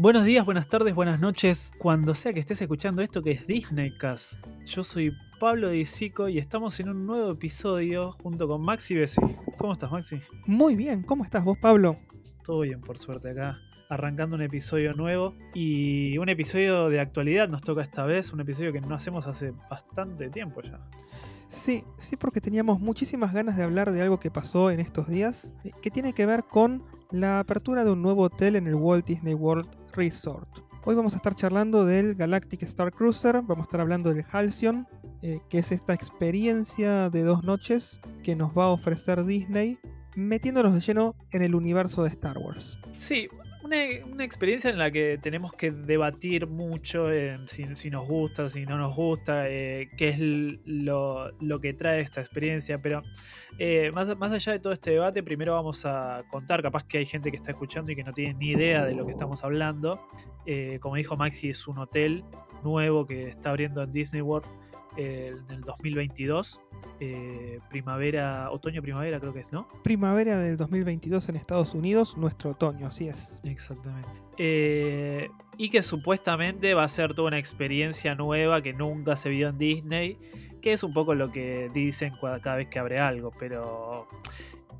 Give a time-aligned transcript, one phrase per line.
[0.00, 4.34] Buenos días, buenas tardes, buenas noches, cuando sea que estés escuchando esto que es Disneycast.
[4.64, 9.20] Yo soy Pablo Disico y estamos en un nuevo episodio junto con Maxi Bessi.
[9.56, 10.20] ¿Cómo estás, Maxi?
[10.46, 11.98] Muy bien, ¿cómo estás vos, Pablo?
[12.44, 13.58] Todo bien, por suerte acá.
[13.88, 18.72] Arrancando un episodio nuevo y un episodio de actualidad nos toca esta vez, un episodio
[18.72, 20.78] que no hacemos hace bastante tiempo ya.
[21.48, 25.54] Sí, sí, porque teníamos muchísimas ganas de hablar de algo que pasó en estos días,
[25.64, 29.04] eh, que tiene que ver con la apertura de un nuevo hotel en el Walt
[29.04, 30.48] Disney World Resort.
[30.84, 34.86] Hoy vamos a estar charlando del Galactic Star Cruiser, vamos a estar hablando del Halcyon,
[35.22, 39.78] eh, que es esta experiencia de dos noches que nos va a ofrecer Disney
[40.16, 42.78] metiéndonos de lleno en el universo de Star Wars.
[42.96, 43.28] Sí,
[43.68, 47.08] una, experiencia en la que tenemos que debatir mucho
[47.46, 52.80] si, nos gusta, si no nos gusta, eh, qué es lo, que trae esta experiencia.
[52.80, 53.02] Pero
[53.58, 57.06] eh, más, más allá de todo este debate, primero vamos a contar, capaz que hay
[57.06, 60.00] gente que está escuchando y que no tiene ni idea de lo que estamos hablando.
[60.46, 62.24] Eh, como dijo Maxi, es un hotel
[62.62, 64.48] nuevo que está abriendo en Disney World
[64.96, 66.60] en el 2022.
[67.00, 69.68] Eh, primavera, otoño, primavera creo que es, ¿no?
[69.84, 73.40] Primavera del 2022 en Estados Unidos, nuestro otoño, así es.
[73.44, 74.20] Exactamente.
[74.36, 79.48] Eh, y que supuestamente va a ser toda una experiencia nueva que nunca se vio
[79.48, 80.18] en Disney,
[80.60, 84.08] que es un poco lo que dicen cada vez que abre algo, pero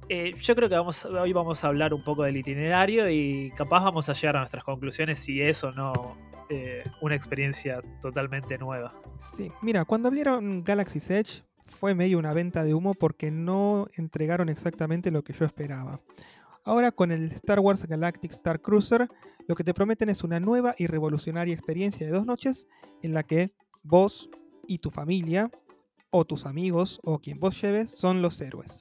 [0.08, 3.84] eh, yo creo que vamos, hoy vamos a hablar un poco del itinerario y capaz
[3.84, 6.16] vamos a llegar a nuestras conclusiones si es o no
[6.48, 8.92] eh, una experiencia totalmente nueva.
[9.36, 14.48] Sí, mira, cuando abrieron Galaxy's Edge fue medio una venta de humo porque no entregaron
[14.48, 16.00] exactamente lo que yo esperaba.
[16.64, 19.08] Ahora con el Star Wars Galactic Star Cruiser,
[19.46, 22.66] lo que te prometen es una nueva y revolucionaria experiencia de dos noches
[23.02, 24.28] en la que vos
[24.66, 25.50] y tu familia,
[26.10, 28.80] o tus amigos, o quien vos lleves, son los héroes.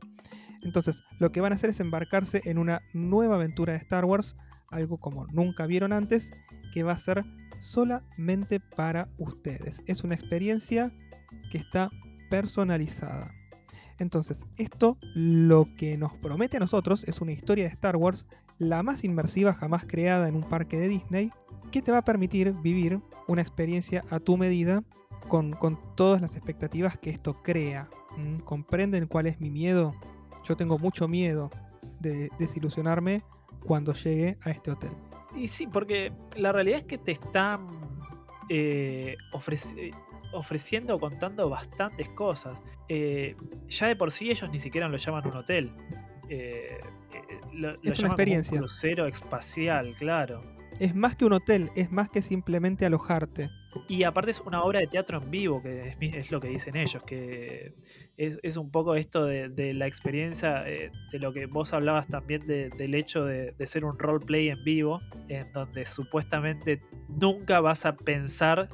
[0.62, 4.36] Entonces, lo que van a hacer es embarcarse en una nueva aventura de Star Wars,
[4.70, 6.32] algo como nunca vieron antes,
[6.74, 7.24] que va a ser
[7.60, 9.82] solamente para ustedes.
[9.86, 10.92] Es una experiencia
[11.52, 11.90] que está
[12.30, 13.32] personalizada.
[14.00, 18.28] Entonces, esto lo que nos promete a nosotros es una historia de Star Wars,
[18.58, 21.32] la más inmersiva jamás creada en un parque de Disney,
[21.72, 24.84] que te va a permitir vivir una experiencia a tu medida
[25.28, 25.52] con,
[25.96, 27.90] todas las expectativas que esto crea.
[28.18, 28.40] ¿Mm?
[28.40, 29.96] ¿Comprenden cuál es mi miedo?
[30.46, 31.50] Yo tengo mucho miedo
[32.00, 33.24] de desilusionarme
[33.66, 34.92] cuando llegue a este hotel.
[35.38, 37.68] Y sí, porque la realidad es que te están
[38.50, 39.18] eh,
[40.34, 42.62] ofreciendo o contando bastantes cosas.
[42.90, 43.36] Eh,
[43.68, 45.72] ya de por sí ellos ni siquiera lo llaman un hotel.
[46.30, 46.80] Eh,
[47.54, 48.54] lo, es una experiencia.
[48.54, 50.42] un crucero espacial, claro.
[50.80, 53.50] Es más que un hotel, es más que simplemente alojarte.
[53.88, 57.04] Y aparte es una obra de teatro en vivo, que es, lo que dicen ellos,
[57.04, 57.74] que
[58.18, 62.96] es, un poco esto de, la experiencia, eh, de lo que vos hablabas también del
[62.96, 68.70] hecho de, ser un roleplay en vivo, en donde supuestamente nunca vas a pensar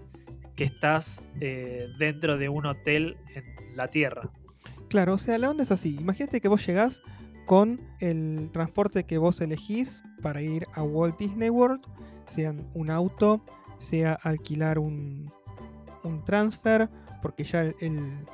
[0.56, 4.30] que estás eh, dentro de un hotel en la Tierra.
[4.88, 5.98] Claro, o sea, la onda es así.
[6.00, 7.02] Imagínate que vos llegás
[7.46, 11.82] con el transporte que vos elegís para ir a Walt Disney World,
[12.28, 13.42] sean un auto,
[13.78, 15.34] sea alquilar un,
[16.04, 16.90] un transfer,
[17.22, 18.26] porque ya el,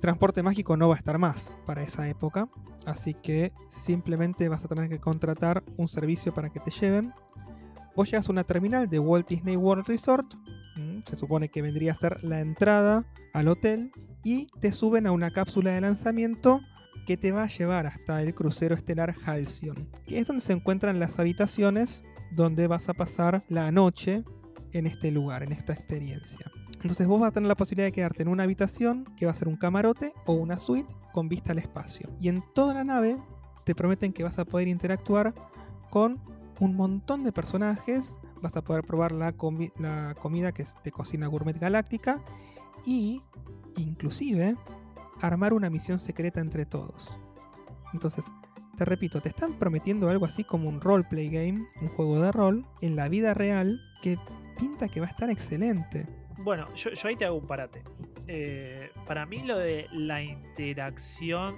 [0.00, 2.48] transporte mágico no va a estar más para esa época.
[2.86, 7.12] Así que simplemente vas a tener que contratar un servicio para que te lleven.
[7.94, 10.34] Vos llegas a una terminal de Walt Disney World Resort.
[11.06, 13.04] Se supone que vendría a ser la entrada
[13.34, 13.92] al hotel.
[14.24, 16.60] Y te suben a una cápsula de lanzamiento
[17.06, 19.88] que te va a llevar hasta el crucero estelar Halcyon.
[20.06, 24.24] Que es donde se encuentran las habitaciones donde vas a pasar la noche
[24.72, 26.50] en este lugar, en esta experiencia.
[26.82, 29.36] Entonces vos vas a tener la posibilidad de quedarte en una habitación que va a
[29.36, 32.08] ser un camarote o una suite con vista al espacio.
[32.18, 33.16] Y en toda la nave
[33.64, 35.32] te prometen que vas a poder interactuar
[35.90, 36.20] con
[36.58, 41.58] un montón de personajes, vas a poder probar la, comida que es de cocina gourmet
[41.58, 42.20] galáctica
[42.84, 43.22] y
[43.76, 44.56] inclusive
[45.20, 47.16] armar una misión secreta entre todos.
[47.92, 48.24] Entonces,
[48.76, 52.66] te repito, te están prometiendo algo así como un roleplay game, un juego de rol,
[52.80, 54.18] en la vida real que
[54.58, 56.06] pinta que va a estar excelente.
[56.42, 57.84] Bueno, yo, ahí te hago un parate.
[58.26, 61.56] Eh, para mí lo de la interacción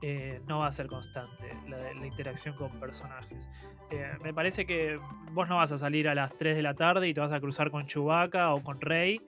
[0.00, 3.50] eh, no va a ser constante, la, interacción con personajes.
[3.90, 5.00] Eh, me parece que
[5.32, 7.40] vos no vas a salir a las 3 de la tarde y te vas a
[7.40, 9.20] cruzar con Chewbacca o con Rey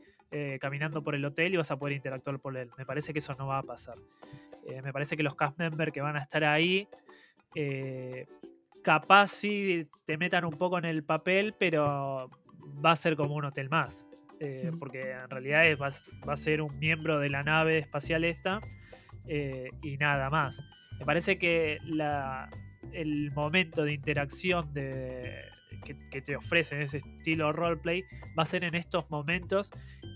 [0.61, 2.71] caminando por el hotel y vas a poder interactuar por él.
[2.77, 3.97] Me parece que eso no va a pasar.
[4.85, 6.87] me parece que los cast members que van a estar ahí
[8.83, 12.31] capaz sí te metan un poco en el papel, pero
[12.85, 14.07] va a ser como un hotel más.
[14.41, 15.89] Eh, porque en realidad va,
[16.33, 18.61] a ser un miembro de la nave espacial esta
[19.27, 20.63] eh, y nada más.
[20.99, 21.79] Me parece que
[22.93, 25.43] el momento de interacción de,
[26.11, 28.05] que, te ofrecen ese estilo roleplay
[28.39, 29.71] va a ser en estos momentos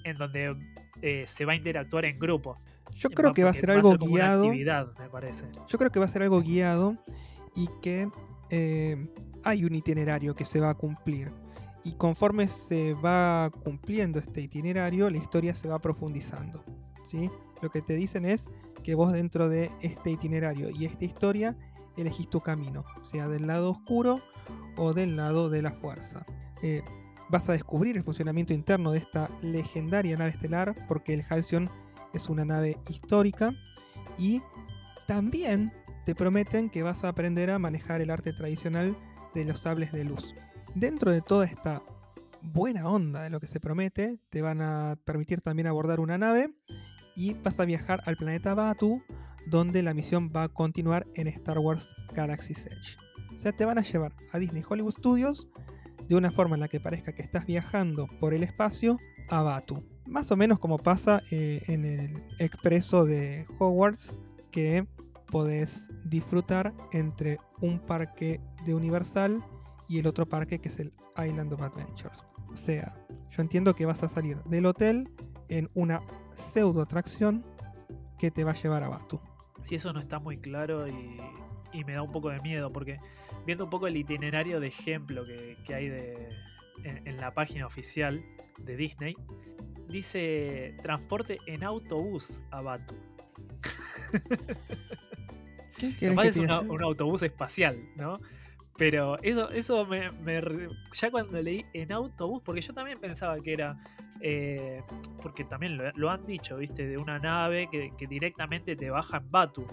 [0.04, 0.56] en donde
[1.02, 2.56] eh, se va a interactuar en grupo.
[2.94, 4.48] Yo creo que va a ser algo guiado.
[4.48, 5.44] me parece.
[5.68, 6.96] Yo creo que va a ser algo guiado
[7.54, 8.08] y que
[8.50, 9.08] eh,
[9.44, 11.30] hay un itinerario que se va a cumplir.
[11.84, 16.62] Y conforme se va cumpliendo este itinerario, la historia se va profundizando.
[17.02, 17.28] ¿sí?
[17.60, 18.48] Lo que te dicen es
[18.84, 21.56] que vos dentro de este itinerario y esta historia
[21.96, 24.20] elegís tu camino, sea del lado oscuro
[24.76, 26.24] o del lado de la fuerza.
[26.62, 26.82] Eh,
[27.28, 31.68] vas a descubrir el funcionamiento interno de esta legendaria nave estelar, porque el Halcyon
[32.14, 33.54] es una nave histórica,
[34.18, 34.42] y
[35.06, 35.72] también
[36.04, 38.96] te prometen que vas a aprender a manejar el arte tradicional
[39.34, 40.34] de los sables de luz.
[40.74, 41.82] Dentro de toda esta
[42.40, 46.50] buena onda de lo que se promete, te van a permitir también abordar una nave
[47.14, 49.02] y vas a viajar al planeta Batu,
[49.46, 52.96] donde la misión va a continuar en Star Wars Galaxy's Edge.
[53.34, 55.48] O sea, te van a llevar a Disney Hollywood Studios
[56.08, 58.98] de una forma en la que parezca que estás viajando por el espacio
[59.28, 59.84] a Batu.
[60.06, 64.16] Más o menos como pasa eh, en el expreso de Hogwarts,
[64.50, 64.86] que
[65.26, 69.42] podés disfrutar entre un parque de Universal
[69.92, 70.90] y el otro parque que es el
[71.22, 72.16] Island of Adventures.
[72.50, 72.96] O sea,
[73.28, 75.10] yo entiendo que vas a salir del hotel
[75.50, 76.00] en una
[76.34, 77.44] pseudo atracción
[78.18, 79.20] que te va a llevar a Batu.
[79.60, 81.20] Si eso no está muy claro y,
[81.84, 82.98] me da un poco de miedo, porque
[83.44, 86.28] viendo un poco el itinerario de ejemplo que, hay de,
[86.84, 88.24] en, la página oficial
[88.58, 89.14] de Disney,
[89.88, 92.94] dice transporte en autobús a Batu.
[95.76, 98.20] ¿Qué es un autobús espacial, ¿no?
[98.76, 100.10] Pero eso, eso me,
[100.92, 103.76] Ya cuando leí en autobús, porque yo también pensaba que era.
[104.20, 104.82] Eh,
[105.20, 106.86] porque también lo, han dicho, ¿viste?
[106.86, 109.66] De una nave que, directamente te baja en Batu.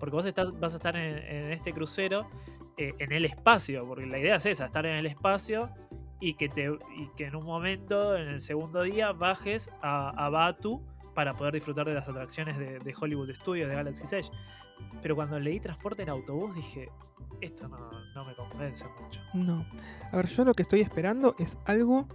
[0.00, 2.28] Porque vos estás, vas a estar en, este crucero
[2.76, 3.86] eh, en el espacio.
[3.86, 5.70] Porque la idea es esa, estar en el espacio
[6.18, 10.82] y que, te, y que en un momento, en el segundo día, bajes a, Batu
[11.14, 14.30] para poder disfrutar de las atracciones de, de Hollywood Studios, de Galaxy Edge.
[15.02, 16.88] Pero cuando leí transporte en autobús dije,
[17.40, 19.20] esto no, me convence mucho.
[19.34, 19.66] No.
[20.10, 22.08] A ver, yo lo que estoy esperando es algo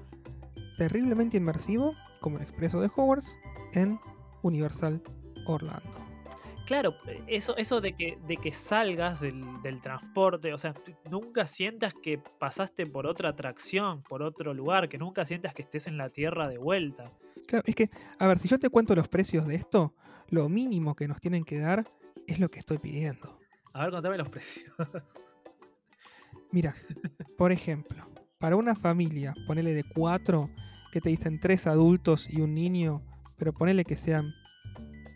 [0.77, 3.37] terriblemente inmersivo, como el expreso de Hogwarts,
[3.73, 3.99] en
[4.41, 5.01] Universal
[5.45, 6.09] Orlando.
[6.65, 6.95] Claro,
[7.25, 10.75] eso, eso de, que, de que salgas del, transporte, o sea,
[11.09, 15.87] nunca sientas que pasaste por otra atracción, por otro lugar, que nunca sientas que estés
[15.87, 17.11] en la tierra de vuelta.
[17.47, 17.89] Claro, es que,
[18.19, 19.95] a ver, si yo te cuento los precios de esto,
[20.29, 21.91] lo mínimo que nos tienen que dar
[22.31, 23.39] es lo que estoy pidiendo.
[23.73, 24.73] A ver, contame los precios.
[26.51, 26.73] Mira,
[27.37, 28.03] por ejemplo,
[28.39, 30.49] para una familia, ponele de cuatro,
[30.91, 33.03] que te dicen tres adultos y un niño,
[33.37, 34.33] pero ponele que sean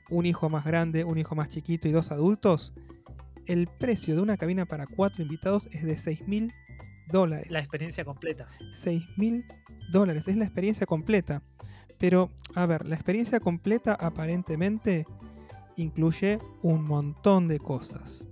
[0.09, 2.73] un hijo más grande, un hijo más chiquito y dos adultos,
[3.47, 6.53] el precio de una cabina para cuatro invitados es de 6 mil
[7.07, 7.49] dólares.
[7.49, 8.47] La experiencia completa.
[8.73, 9.45] 6 mil
[9.91, 11.41] dólares, es la experiencia completa.
[11.99, 15.05] Pero, a ver, la experiencia completa aparentemente
[15.75, 18.27] incluye un montón de cosas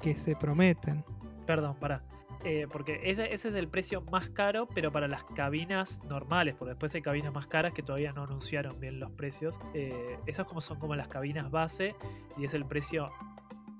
[0.00, 1.04] que se prometen.
[1.46, 2.02] Perdón, para.
[2.44, 6.94] Eh, porque ese, es el precio más caro, pero para las cabinas normales, porque después
[6.94, 9.58] hay cabinas más caras que todavía no anunciaron bien los precios.
[9.72, 11.94] Eh, esas como son como las cabinas base
[12.36, 13.10] y es el precio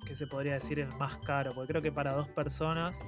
[0.07, 3.01] que se podría decir el más caro, porque creo que para dos personas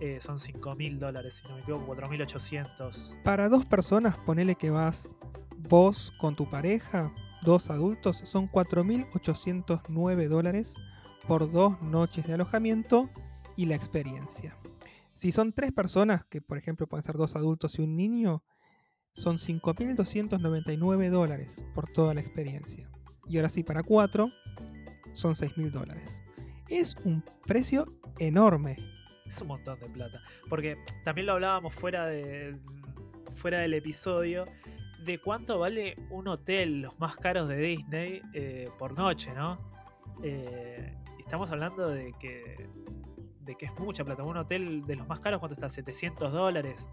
[0.00, 3.22] eh, son 5 mil dólares, si no me equivoco, 4.800.
[3.22, 5.08] Para dos personas, ponele que vas
[5.56, 7.10] vos con tu pareja,
[7.42, 10.74] dos adultos, son 4.809 dólares
[11.26, 13.08] por dos noches de alojamiento
[13.56, 14.54] y la experiencia.
[15.14, 18.42] Si son tres personas, que por ejemplo pueden ser dos adultos y un niño,
[19.14, 22.88] son 5.299 dólares por toda la experiencia.
[23.28, 24.30] Y ahora sí, para cuatro,
[25.12, 26.08] son 6.000 dólares.
[26.68, 28.76] Es un precio enorme.
[29.26, 30.22] Es un montón de plata.
[30.48, 32.56] Porque también lo hablábamos fuera, de,
[33.32, 34.46] fuera del episodio
[35.04, 39.58] de cuánto vale un hotel, los más caros de Disney, eh, por noche, ¿no?
[40.22, 42.68] Eh, estamos hablando de que,
[43.42, 44.22] de que es mucha plata.
[44.22, 45.68] Un hotel de los más caros, ¿cuánto está?
[45.68, 46.88] ¿700 dólares?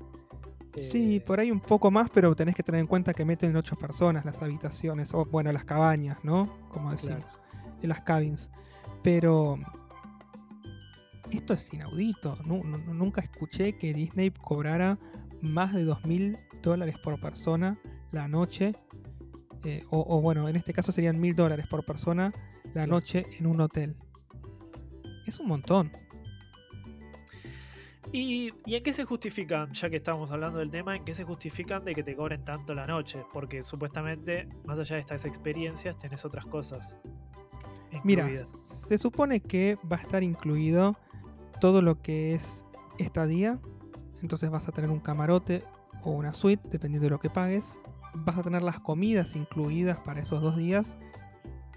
[0.78, 3.56] Sí, eh, por ahí un poco más, pero tenés que tener en cuenta que meten
[3.56, 6.58] ocho personas las habitaciones, o bueno, las cabañas, ¿no?
[6.70, 7.40] Como decimos,
[7.82, 8.52] en las cabins.
[9.02, 9.58] Pero
[11.32, 12.38] esto es inaudito.
[12.46, 14.98] nunca escuché que Disney cobrara
[15.42, 17.78] más de 2.000 dólares por persona
[18.16, 18.74] la noche.
[19.64, 22.34] Eh, o, bueno, en este caso serían 1.000 dólares por persona
[22.74, 23.96] la noche en un hotel.
[25.26, 25.92] Es un montón.
[28.12, 31.84] ¿Y, en qué se justifican, ya que estamos hablando del tema, en qué se justifican
[31.84, 33.24] de que te cobren tanto la noche?
[33.34, 37.00] Porque supuestamente, más allá de estas experiencias, tenés otras cosas.
[38.04, 38.30] Mira,
[38.88, 40.96] se supone que va a estar incluido
[41.60, 42.64] todo lo que es
[43.00, 43.60] estadía
[44.22, 45.64] entonces vas a tener un camarote
[46.04, 47.80] o una suite, dependiendo de lo que pagues.
[48.18, 50.98] Vas a tener las comidas incluidas para esos dos días.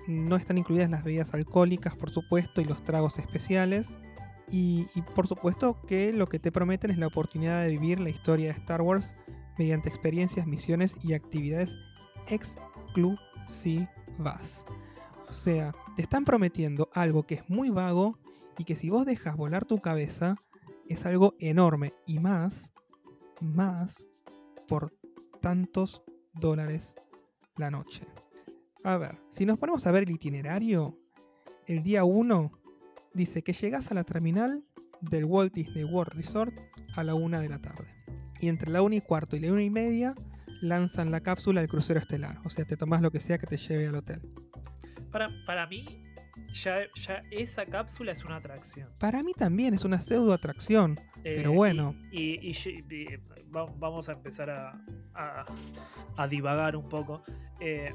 [0.06, 3.90] No están incluidas las bebidas alcohólicas, por supuesto, y los tragos especiales.
[4.50, 8.46] Y, por supuesto que lo que te prometen es la oportunidad de vivir la historia
[8.46, 9.14] de Star Wars
[9.58, 11.76] mediante experiencias, misiones y actividades
[12.28, 14.64] exclusivas.
[15.28, 18.18] O sea, te están prometiendo algo que es muy vago
[18.56, 20.36] y que si vos dejas volar tu cabeza
[20.88, 22.72] es algo enorme y más,
[23.42, 24.06] más
[24.66, 24.96] por
[25.42, 26.02] tantos
[26.40, 26.94] dólares
[27.56, 28.06] la noche.
[28.84, 30.98] A ver, si nos ponemos a ver el itinerario,
[31.66, 32.52] el día 1
[33.14, 34.64] dice que llegas a la terminal
[35.00, 36.54] del Walt Disney World Resort
[36.96, 37.86] a la 1 de la tarde.
[38.40, 40.14] Y entre la 1 y cuarto y la 1 y media
[40.60, 42.38] lanzan la cápsula del crucero estelar.
[42.44, 44.20] O sea, te tomas lo que sea que te lleve al hotel.
[45.10, 45.84] Para, para mí,
[46.52, 48.88] ya, ya esa cápsula es una atracción.
[48.98, 50.98] Para mí también es una pseudo atracción.
[51.24, 51.94] Eh, pero bueno.
[52.12, 52.52] Y,
[53.50, 54.72] vamos a empezar a,
[55.14, 55.44] a-
[56.16, 57.22] a divagar un poco.
[57.60, 57.92] Eh,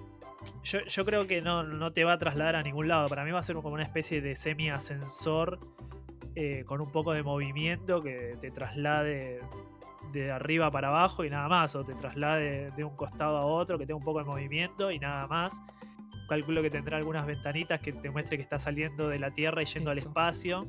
[0.64, 3.08] yo, yo creo que no, no te va a trasladar a ningún lado.
[3.08, 5.60] Para mí va a ser como una especie de semi-ascensor
[6.36, 9.40] eh, con un poco de movimiento que te traslade
[10.12, 11.76] de arriba para abajo y nada más.
[11.76, 15.00] O te traslade de un costado a otro que tenga un poco de movimiento y
[15.00, 15.62] nada más.
[16.28, 19.66] Calculo que tendrá algunas ventanitas que te muestre que está saliendo de la Tierra y
[19.66, 20.60] yendo al espacio.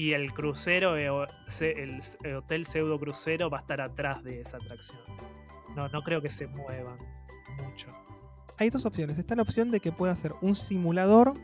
[0.00, 1.10] Y el crucero, eh,
[1.60, 5.02] el hotel pseudo crucero va a estar atrás de esa atracción.
[5.76, 6.96] No, no creo que se muevan
[7.62, 7.88] mucho.
[8.56, 9.18] Hay dos opciones.
[9.18, 11.34] Está la opción de que pueda ser un simulador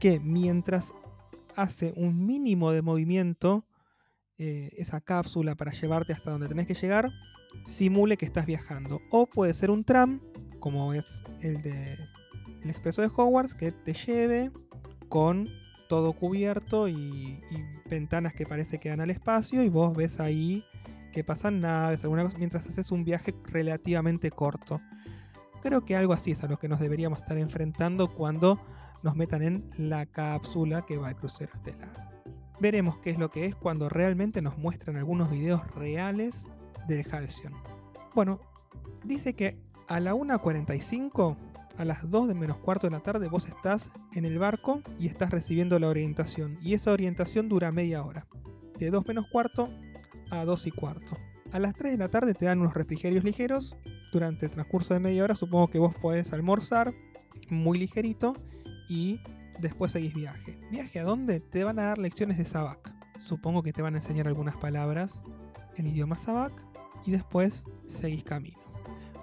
[0.00, 0.92] que mientras
[1.56, 3.64] hace un mínimo de movimiento,
[4.36, 7.10] eh, esa cápsula para llevarte hasta donde tenés que llegar,
[7.64, 9.00] simule que estás viajando.
[9.10, 10.20] O puede ser un tram,
[10.60, 11.96] como es el de
[12.60, 14.50] el expreso de Hogwarts, que te lleve
[15.08, 15.48] con
[15.88, 17.38] todo cubierto y,
[17.88, 20.64] ventanas que parece que dan al espacio y vos ves ahí
[21.12, 24.80] que pasan naves, alguna cosa, mientras haces un viaje relativamente corto.
[25.62, 28.60] Creo que algo así es a lo que nos deberíamos estar enfrentando cuando
[29.02, 32.10] nos metan en la cápsula que va al crucero estelar.
[32.58, 36.46] Veremos qué es lo que es cuando realmente nos muestran algunos videos reales
[36.88, 37.52] del Halcyon.
[38.14, 38.40] Bueno,
[39.04, 41.36] dice que a la 1.45,
[41.76, 45.06] a las 2 de menos cuarto de la tarde, vos estás en el barco y
[45.06, 46.58] estás recibiendo la orientación.
[46.62, 48.26] Y esa orientación dura media hora.
[48.78, 49.68] De 2 menos cuarto
[50.30, 51.16] a 2 y cuarto.
[51.52, 53.76] A las 3 de la tarde te dan unos refrigerios ligeros.
[54.12, 56.94] Durante el transcurso de media hora supongo que vos podés almorzar
[57.50, 58.34] muy ligerito
[58.88, 59.20] y
[59.58, 60.58] después seguís viaje.
[60.70, 61.40] ¿Viaje a dónde?
[61.40, 62.92] Te van a dar lecciones de Sabak.
[63.24, 65.24] Supongo que te van a enseñar algunas palabras
[65.76, 66.52] en idioma Sabak
[67.04, 68.58] y después seguís camino.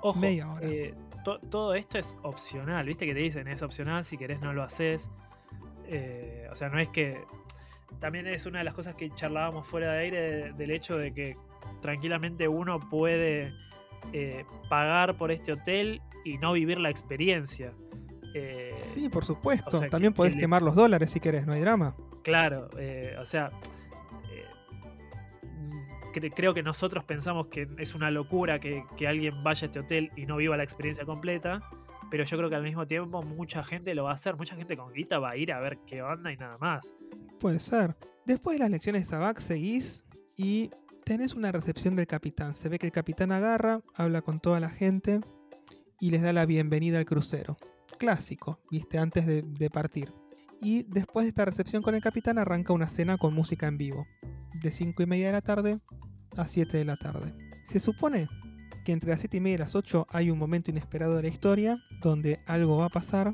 [0.02, 0.68] Ojo, Media hora.
[0.68, 4.54] eh, to- todo esto es opcional, viste que te dicen es opcional, si querés no
[4.54, 5.10] lo haces.
[5.88, 7.22] Eh, o sea, no es que.
[8.00, 11.14] También es una de las cosas que charlábamos fuera de aire de- del hecho de
[11.14, 11.36] que
[11.82, 13.54] tranquilamente uno puede
[14.14, 17.74] eh, pagar por este hotel y no vivir la experiencia.
[18.34, 19.68] Eh, Sí, por supuesto.
[19.70, 21.96] o sea, que- También podés que le- quemar los dólares si querés, no hay drama.
[22.24, 22.70] Claro,
[23.20, 23.52] o sea,
[26.12, 29.80] cre- creo que nosotros pensamos que es una locura que, que alguien vaya a este
[29.80, 31.62] hotel y no viva la experiencia completa,
[32.10, 34.76] pero yo creo que al mismo tiempo mucha gente lo va a hacer, mucha gente
[34.76, 36.94] con guita va a ir a ver qué onda y nada más.
[37.40, 37.96] Puede ser.
[38.26, 40.04] Después de las lecciones de Sabak seguís
[40.38, 40.70] y
[41.06, 42.56] tenés una recepción del capitán.
[42.56, 45.22] Se ve que el capitán agarra, habla con toda la gente
[46.00, 47.58] y les da la bienvenida al crucero.
[47.98, 50.12] Clásico, viste, antes de partir.
[50.62, 54.06] Y después de esta recepción con el capitán arranca una cena con música en vivo.
[54.62, 55.80] De 5 y media de la tarde
[56.38, 57.34] a 7 de la tarde.
[57.66, 58.30] Se supone
[58.86, 61.28] que entre las 7 y media y las 8 hay un momento inesperado de la
[61.28, 63.34] historia donde algo va a pasar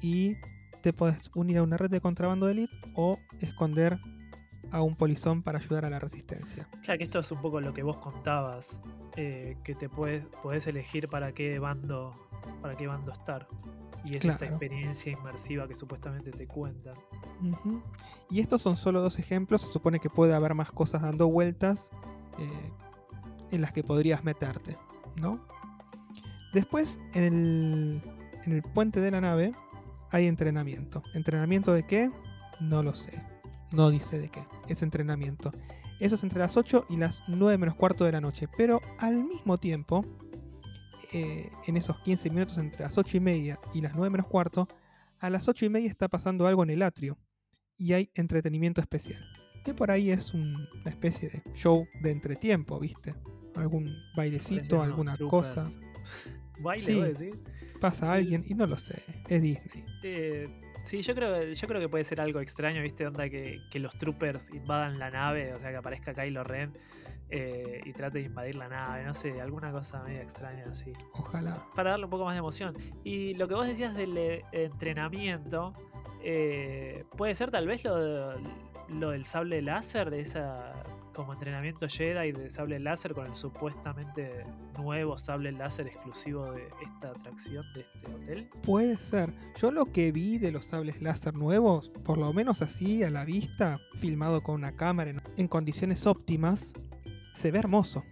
[0.00, 0.36] y
[0.82, 3.98] te puedes unir a una red de contrabando de elite o esconder
[4.72, 6.66] a un polizón para ayudar a la resistencia.
[6.82, 8.80] Claro que esto es un poco lo que vos contabas,
[9.16, 12.14] eh, que te puedes, podés elegir para qué bando,
[12.60, 13.46] para qué bando estar.
[14.04, 16.94] Y es esta experiencia inmersiva que supuestamente te cuentan.
[18.30, 21.90] Y estos son solo dos ejemplos, se supone que puede haber más cosas dando vueltas
[22.38, 22.70] eh,
[23.52, 24.76] en las que podrías meterte,
[25.16, 25.38] ¿no?
[26.52, 28.02] Después, en el,
[28.44, 29.52] en el puente de la nave
[30.10, 31.02] hay entrenamiento.
[31.14, 32.10] ¿Entrenamiento de qué?
[32.60, 33.24] No lo sé.
[33.70, 34.42] No dice de qué.
[34.68, 35.50] Es entrenamiento.
[36.00, 38.48] Eso es entre las 8 y las 9 menos cuarto de la noche.
[38.56, 40.04] Pero al mismo tiempo,
[41.12, 44.68] eh, en esos 15 minutos entre las 8 y media y las 9 menos cuarto,
[45.20, 47.18] a las 8 y media está pasando algo en el atrio.
[47.78, 49.24] Y hay entretenimiento especial.
[49.64, 53.14] Que por ahí es un- una especie de show de entretiempo, ¿viste?
[53.54, 55.66] Algún bailecito, alguna cosa.
[56.60, 57.00] Baile, Sí.
[57.00, 57.38] decís.
[57.80, 58.12] Pasa Sí.
[58.18, 58.94] alguien y no lo sé.
[59.28, 59.84] Es Disney.
[60.02, 60.48] Eh,
[60.84, 63.06] Sí, yo creo, yo creo que puede ser algo extraño, ¿viste?
[63.06, 66.72] Onda que, que los troopers invadan la nave, o sea, que aparezca Kylo Ren
[67.34, 70.92] eh, y trate de invadir la nave, no sé, alguna cosa medio extraña así.
[71.14, 71.66] Ojalá.
[71.74, 72.76] Para darle un poco más de emoción.
[73.04, 75.72] Y lo que vos decías del eh, entrenamiento,
[76.22, 78.38] eh, puede ser tal vez lo,
[78.90, 80.74] lo del sable láser, de esa
[81.14, 84.44] como entrenamiento Jedi de sable láser con el supuestamente
[84.78, 88.50] nuevo sable láser exclusivo de esta atracción de este hotel.
[88.62, 89.32] Puede ser.
[89.60, 93.24] Yo lo que vi de los sables láser nuevos, por lo menos así a la
[93.24, 96.72] vista, filmado con una cámara en, en condiciones óptimas,
[97.42, 98.04] se ve hermoso.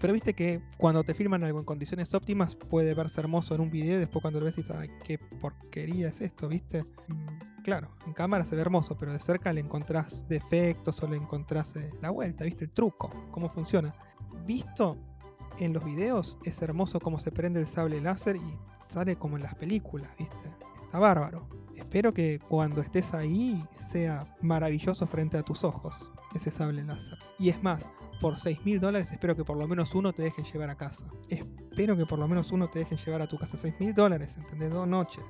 [0.00, 3.70] Pero viste que cuando te filman algo en condiciones óptimas puede verse hermoso en un
[3.70, 6.84] video y después cuando lo ves dices, ay, qué porquería es esto, ¿viste?
[7.08, 11.16] Mm, claro, en cámara se ve hermoso, pero de cerca le encontrás defectos o le
[11.16, 12.64] encontrás eh, la vuelta, ¿viste?
[12.64, 13.94] El truco, cómo funciona.
[14.46, 14.96] Visto
[15.58, 19.42] en los videos es hermoso cómo se prende el sable láser y sale como en
[19.42, 20.36] las películas, ¿viste?
[20.84, 21.46] Está bárbaro.
[21.74, 27.18] Espero que cuando estés ahí sea maravilloso frente a tus ojos ese sable láser.
[27.38, 27.90] Y es más,
[28.20, 31.04] por 6 mil dólares espero que por lo menos uno te dejen llevar a casa.
[31.28, 33.56] Espero que por lo menos uno te dejen llevar a tu casa.
[33.56, 34.70] 6 mil dólares, ¿entendés?
[34.70, 35.24] Dos noches.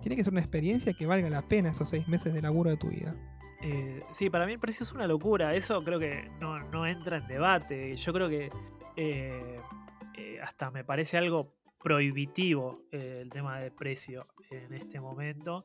[0.00, 2.76] Tiene que ser una experiencia que valga la pena esos 6 meses de laburo de
[2.76, 3.14] tu vida.
[3.60, 5.54] Eh, sí, para mí el precio es una locura.
[5.54, 7.96] Eso creo que no, no entra en debate.
[7.96, 8.50] Yo creo que
[8.96, 9.60] eh,
[10.16, 15.64] eh, hasta me parece algo prohibitivo el tema de precio en este momento.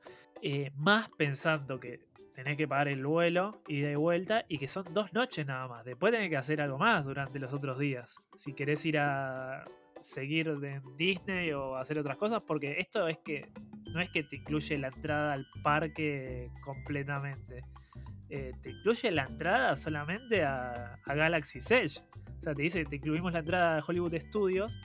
[0.76, 2.02] Más pensando que
[2.34, 5.86] tenés que pagar el vuelo y de vuelta y que son dos noches nada más.
[5.86, 8.16] Después tenés que hacer algo más durante los otros días.
[8.36, 9.66] Si querés ir a
[10.00, 13.50] seguir en Disney o hacer otras cosas, porque esto es que
[13.94, 17.62] no es que te incluye la entrada al parque completamente.
[18.30, 22.00] Eh, te incluye la entrada solamente a, a Galaxy Edge.
[22.40, 24.78] O sea, te dice, te incluimos la entrada a Hollywood Studios,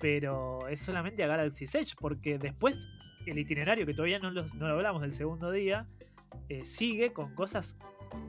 [0.00, 2.88] pero es solamente a Galaxy Edge, porque después
[3.26, 5.86] el itinerario, que todavía no, los- no lo hablamos del segundo día,
[6.48, 7.76] eh, sigue con cosas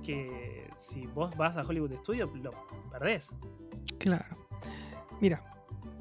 [0.04, 2.52] que si vos vas a Hollywood Studios lo
[2.92, 3.36] perdés.
[3.98, 4.38] Claro.
[5.22, 5.44] Mira,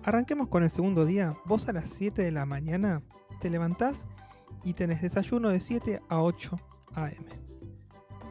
[0.04, 1.34] arranquemos con el segundo día.
[1.44, 3.02] Vos a las 7 de la mañana
[3.40, 4.06] te levantás
[4.64, 6.58] y tenés desayuno de 7 a 8
[6.94, 7.11] am.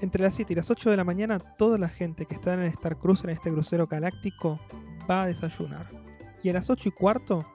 [0.01, 2.61] Entre las 7 y las 8 de la mañana, toda la gente que está en
[2.61, 4.59] el Star Cruiser, en este crucero galáctico,
[5.09, 5.87] va a desayunar.
[6.43, 7.45] Y a las 8 y cuarto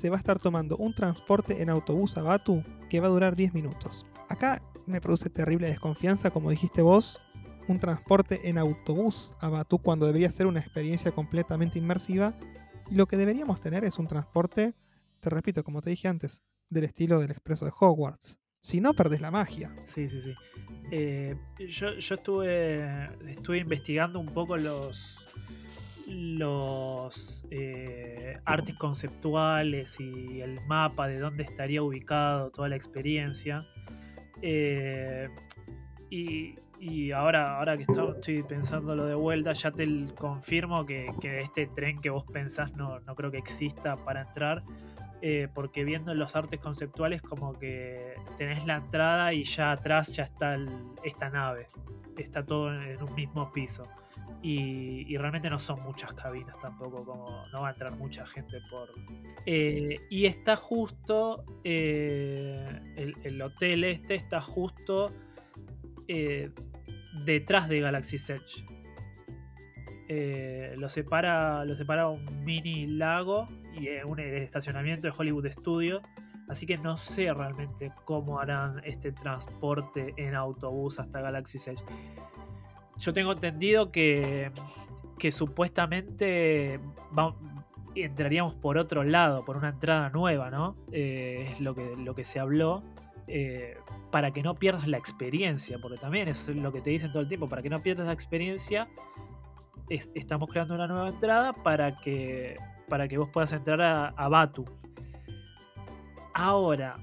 [0.00, 3.36] se va a estar tomando un transporte en autobús a Batu que va a durar
[3.36, 4.06] 10 minutos.
[4.28, 7.20] Acá me produce terrible desconfianza, como dijiste vos,
[7.68, 12.34] un transporte en autobús a Batu cuando debería ser una experiencia completamente inmersiva.
[12.90, 14.74] Y lo que deberíamos tener es un transporte,
[15.20, 18.38] te repito, como te dije antes, del estilo del expreso de Hogwarts.
[18.60, 19.74] Si no, perdés la magia.
[19.82, 20.34] Sí, sí, sí.
[20.92, 21.34] Eh,
[21.68, 25.26] yo, yo estuve, estuve investigando un poco los
[26.06, 33.66] los eh, artes conceptuales y el mapa de dónde estaría ubicado toda la experiencia.
[34.42, 35.28] Eh,
[36.10, 39.86] y, y ahora, ahora que esto- estoy pensándolo de vuelta, ya te
[40.18, 44.62] confirmo que, que este tren que vos pensás no, no creo que exista para entrar.
[45.24, 50.24] Eh, porque viendo los artes conceptuales como que tenés la entrada y ya atrás ya
[50.24, 50.56] está
[51.04, 51.68] esta nave.
[52.16, 53.86] Está todo en un mismo piso.
[54.42, 58.90] Y, realmente no son muchas cabinas tampoco, como no va a entrar mucha gente por...
[59.46, 65.12] Eh, y está justo, eh, el, el hotel este está justo
[67.24, 68.66] detrás de Galaxy Edge.
[70.76, 76.02] Lo, separa, lo separa un mini lago y un estacionamiento de Hollywood Studios.
[76.48, 81.82] Así que no sé realmente cómo harán este transporte en autobús hasta Galaxy Edge.
[82.98, 84.50] Yo tengo entendido que,
[85.18, 86.78] que supuestamente
[87.16, 87.34] va-
[87.94, 90.76] entraríamos por otro lado, por una entrada nueva, ¿no?
[90.92, 92.82] Eh, es lo que, lo que se habló.
[93.28, 93.76] eh,
[94.10, 97.28] para que no pierdas la experiencia, porque también es lo que te dicen todo el
[97.28, 98.88] tiempo, para que no pierdas la experiencia,
[99.88, 104.28] es- estamos creando una nueva entrada para que, para que vos puedas entrar a, a
[104.28, 104.64] Batu.
[106.34, 106.96] Ahora,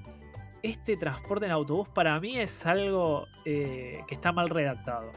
[0.64, 5.12] este transporte en autobús para mí es algo eh, que está mal redactado,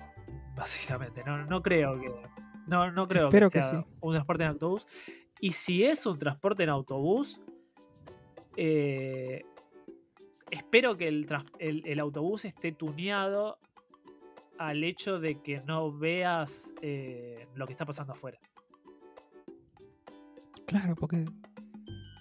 [0.54, 1.22] básicamente.
[1.24, 2.08] No, no creo que,
[2.66, 3.86] no, no creo Espero que que sea sí.
[4.00, 4.86] un transporte en autobús.
[5.40, 7.40] Y si es un transporte en autobús,
[8.56, 9.42] eh,
[10.50, 11.26] espero que el-
[11.58, 13.58] el autobús esté tuneado
[14.58, 18.38] al hecho de que no veas eh, lo que está pasando afuera.
[20.72, 21.24] Claro, porque.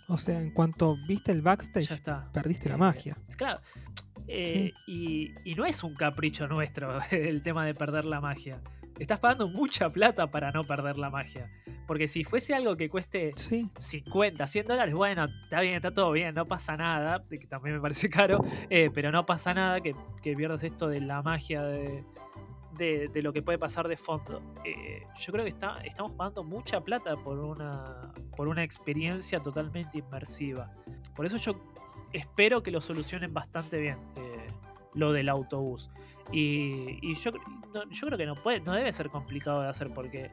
[0.08, 2.30] O sea, en cuanto viste el Ya backstage, está.
[2.34, 3.18] perdiste la Eh, magia.
[3.38, 3.60] Claro.
[4.28, 8.62] Eh, y, y no es un capricho nuestro el tema de perder la magia.
[9.00, 11.50] Estás pagando mucha plata para no perder la magia.
[11.88, 13.70] Porque si fuese algo que cueste Sí.
[13.80, 17.82] 50, 100 dólares, bueno, está bien, está todo bien, no pasa nada, que también me
[17.82, 22.04] parece caro, eh, pero no pasa nada que, que pierdas esto de la magia de,
[22.78, 24.42] de- lo que puede pasar de fondo.
[24.66, 29.98] Eh, yo creo que está, estamos pagando mucha plata por una, por una experiencia totalmente
[30.00, 30.72] inmersiva.
[31.16, 31.54] Por eso yo
[32.14, 34.48] espero que lo solucionen bastante bien, eh,
[34.94, 35.90] lo del autobús.
[36.32, 37.32] Y, y yo,
[37.90, 40.32] yo creo que no, puede, no debe ser complicado de hacer porque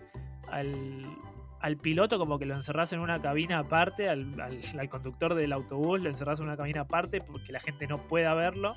[0.48, 1.05] al,
[1.61, 6.01] al piloto como que lo encerrás en una cabina aparte, al, al- conductor del autobús
[6.01, 8.74] lo encerrás en una cabina aparte porque la gente no pueda verlo.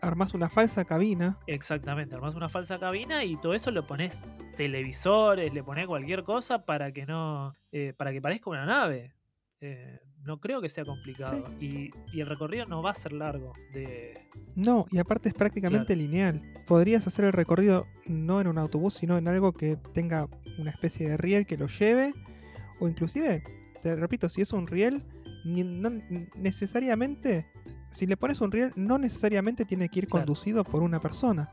[0.00, 1.38] Armás una falsa cabina.
[1.46, 4.22] Exactamente, armás una falsa cabina y todo eso lo pones
[4.56, 9.14] televisores, le pones cualquier cosa para que no, eh, para que parezca una nave.
[9.60, 13.54] Eh, no creo que sea complicado y, y el recorrido no va a ser largo.
[13.72, 14.18] De,
[14.56, 16.42] No, y aparte es prácticamente lineal.
[16.66, 21.08] Podrías hacer el recorrido no en un autobús, sino en algo que tenga una especie
[21.08, 22.12] de riel que lo lleve.
[22.80, 23.42] O inclusive,
[23.82, 25.02] te repito, si es un riel,
[25.44, 25.90] ni- no
[26.36, 27.46] necesariamente,
[27.90, 30.26] si le pones un riel, no necesariamente tiene que ir Claro.
[30.26, 31.50] conducido por una persona.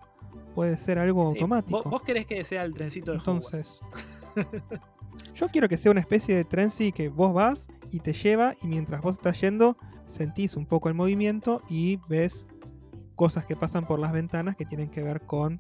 [0.54, 1.82] Puede ser algo automático.
[1.84, 3.18] ¿vos, vos querés que sea el trencito de.
[3.18, 3.80] Entonces,
[5.34, 8.54] yo quiero que sea una especie de tren sí que vos vas y te lleva
[8.62, 12.46] y mientras vos estás yendo sentís un poco el movimiento y ves
[13.16, 15.60] cosas que pasan por las ventanas que tienen que ver con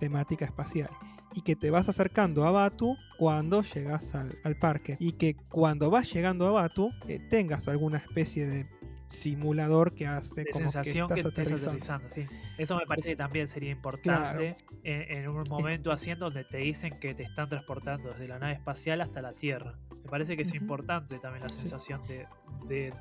[0.00, 0.90] temática espacial.
[1.36, 4.96] Y que te vas acercando a Batu cuando llegas al, al parque.
[5.00, 8.66] Y que cuando vas llegando a Batu eh, tengas alguna especie de
[9.06, 12.08] simulador que hace de como sensación que que, estás estés aterrizando.
[12.14, 12.26] sí.
[12.58, 16.58] Eso me parece que también sería importante en, en un momento así en donde te
[16.58, 19.78] dicen que te están transportando desde la nave espacial hasta la Tierra.
[20.02, 21.58] Me parece que es importante también la Sí.
[21.60, 22.26] sensación de,
[22.68, 22.92] de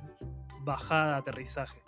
[0.61, 1.79] bajada, aterrizaje.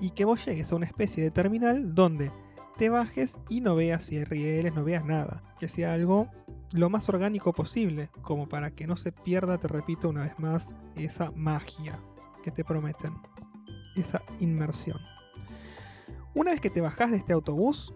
[0.00, 2.30] y que vos llegues a una especie de terminal donde
[2.78, 5.42] te bajes y no veas rieles, no veas nada.
[5.58, 6.28] Que sea algo
[6.72, 10.74] lo más orgánico posible, como para que no se pierda, te repito una vez más,
[10.96, 12.00] esa magia
[12.40, 13.14] que te prometen,
[13.96, 14.98] esa inmersión.
[16.34, 17.92] Una vez que te bajas de este autobús,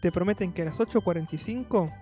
[0.00, 1.92] te prometen que a las 8.45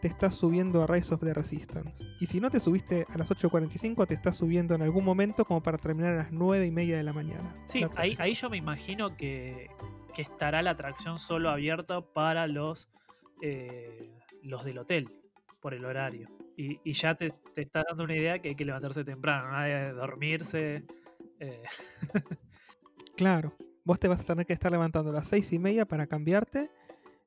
[0.00, 2.04] te estás subiendo a Rise of the Resistance.
[2.18, 5.62] Y si no te subiste a las 8.45, te estás subiendo en algún momento como
[5.62, 7.54] para terminar a las 9 y media de la mañana.
[7.66, 9.70] Sí, La ahí, yo me imagino que,
[10.12, 12.88] que estará la atracción solo abierta para los,
[13.42, 14.10] eh,
[14.42, 15.08] los del hotel,
[15.60, 16.28] por el horario.
[16.56, 19.64] Y, y ya te, te está dando una idea que hay que levantarse temprano, nada
[19.66, 20.84] de dormirse.
[21.42, 21.62] Eh,
[23.16, 26.06] Claro, vos te vas a tener que estar levantando a las seis y media para
[26.06, 26.70] cambiarte.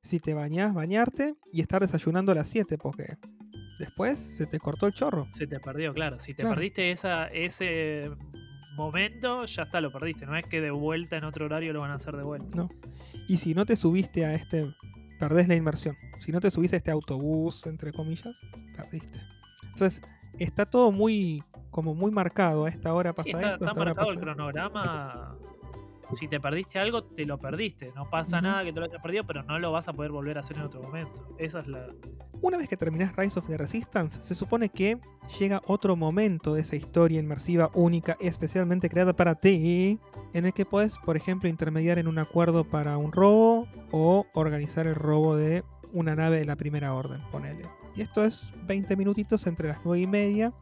[0.02, 3.16] Si te bañás, bañarte y estar desayunando a las 7 porque
[3.80, 5.26] después se te cortó el chorro.
[5.32, 6.20] se te perdió, claro.
[6.20, 6.54] Si te Claro.
[6.54, 8.10] perdiste esa, ese
[8.76, 10.24] momento, ya está, lo perdiste.
[10.26, 12.56] No es que de vuelta en otro horario lo van a hacer de vuelta.
[12.56, 12.68] No.
[13.26, 14.72] Y si no te subiste a este,
[15.18, 15.96] perdés la inmersión.
[16.20, 18.38] Si no te subiste a este autobús, entre comillas,
[18.76, 19.18] perdiste.
[19.72, 20.00] Entonces,
[20.38, 21.42] está todo muy,
[21.76, 22.64] como muy marcado.
[22.64, 25.36] A esta hora pasa Sí, está, esto, está marcado el cronograma.
[26.14, 27.92] Si te perdiste algo, te lo perdiste.
[27.94, 30.38] No pasa nada que te lo hayas perdido, pero no lo vas a poder volver
[30.38, 31.34] a hacer en otro momento.
[31.36, 31.86] Esa es la.
[32.40, 34.98] Una vez que terminás Rise of the Resistance, se supone que
[35.38, 39.98] llega otro momento de esa historia inmersiva única, especialmente creada para ti,
[40.32, 44.86] en el que puedes, por ejemplo, intermediar en un acuerdo para un robo o organizar
[44.86, 45.62] el robo de
[45.92, 47.66] una nave de la primera orden, ponele.
[47.94, 50.52] Y esto es 20 minutitos entre las 9 y media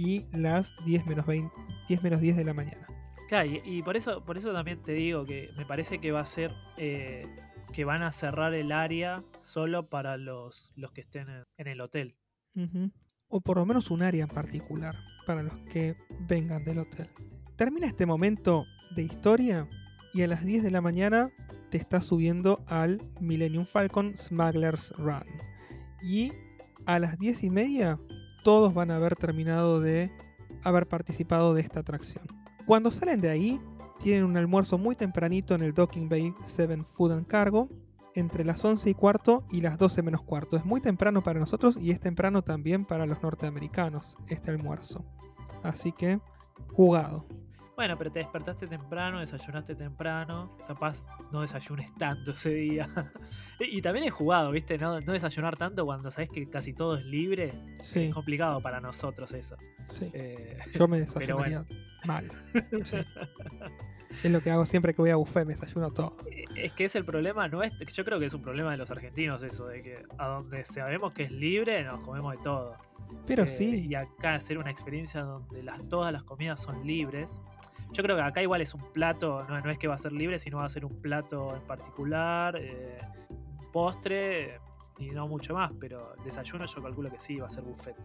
[0.00, 1.54] y las 10 menos, 20
[1.88, 2.86] 10 menos 10 de la mañana.
[3.28, 6.20] Claro, y, y por eso, por eso también te digo que me parece que va
[6.20, 7.26] a ser eh,
[7.74, 11.80] que van a cerrar el área solo para los, los que estén en, en el
[11.82, 12.16] hotel.
[13.28, 17.08] O por lo menos un área en particular para los que vengan del hotel.
[17.56, 18.64] Termina este momento
[18.96, 19.68] de historia
[20.14, 21.30] y a las 10 de la mañana
[21.70, 25.24] te estás subiendo al Millennium Falcon Smuggler's Run.
[26.02, 26.32] Y
[26.86, 28.00] a las 10 y media
[28.42, 30.10] todos van a haber terminado de
[30.62, 32.24] haber participado de esta atracción.
[32.66, 33.60] Cuando salen de ahí,
[34.02, 37.68] tienen un almuerzo muy tempranito en el Docking Bay 7 Food and Cargo
[38.14, 40.56] entre las 11 y cuarto y las 12 menos cuarto.
[40.56, 45.04] Es muy temprano para nosotros y es temprano también para los norteamericanos este almuerzo.
[45.62, 46.20] Así que,
[46.72, 47.26] jugado.
[47.80, 52.86] Bueno, pero te despertaste temprano, desayunaste temprano, capaz no desayunes tanto ese día.
[53.58, 54.76] y también he jugado, ¿viste?
[54.76, 57.54] No, no desayunar tanto cuando sabes que casi todo es libre.
[57.82, 59.56] Sí, Es complicado para nosotros eso.
[59.88, 60.10] sí.
[60.12, 61.64] Eh, Yo me desayunaría
[62.04, 62.30] mal.
[62.84, 62.98] Sí.
[64.24, 66.16] Es lo que hago siempre que voy a buffet, me desayuno todo.
[66.56, 68.90] Es que es el problema, no es, yo creo que es un problema de los
[68.90, 72.76] argentinos eso, de que a donde sabemos que es libre nos comemos de todo.
[73.24, 77.40] Pero Eh, sí, Y acá hacer una experiencia donde las, todas las comidas son libres.
[77.92, 80.12] Yo creo que acá igual es un plato, no, no es que va a ser
[80.12, 82.98] libre, sino va a ser un plato en particular, eh,
[83.30, 84.60] un postre,
[84.98, 87.96] y no mucho más, pero desayuno yo calculo que sí va a ser buffet.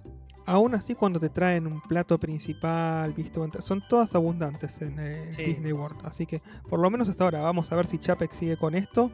[0.45, 5.43] Aún así, cuando te traen un plato principal, visto, son todas abundantes en eh, Sí,
[5.43, 5.99] Disney World.
[5.99, 6.05] sí.
[6.07, 9.11] Así que, por lo menos hasta ahora, vamos a ver si Chapek sigue con esto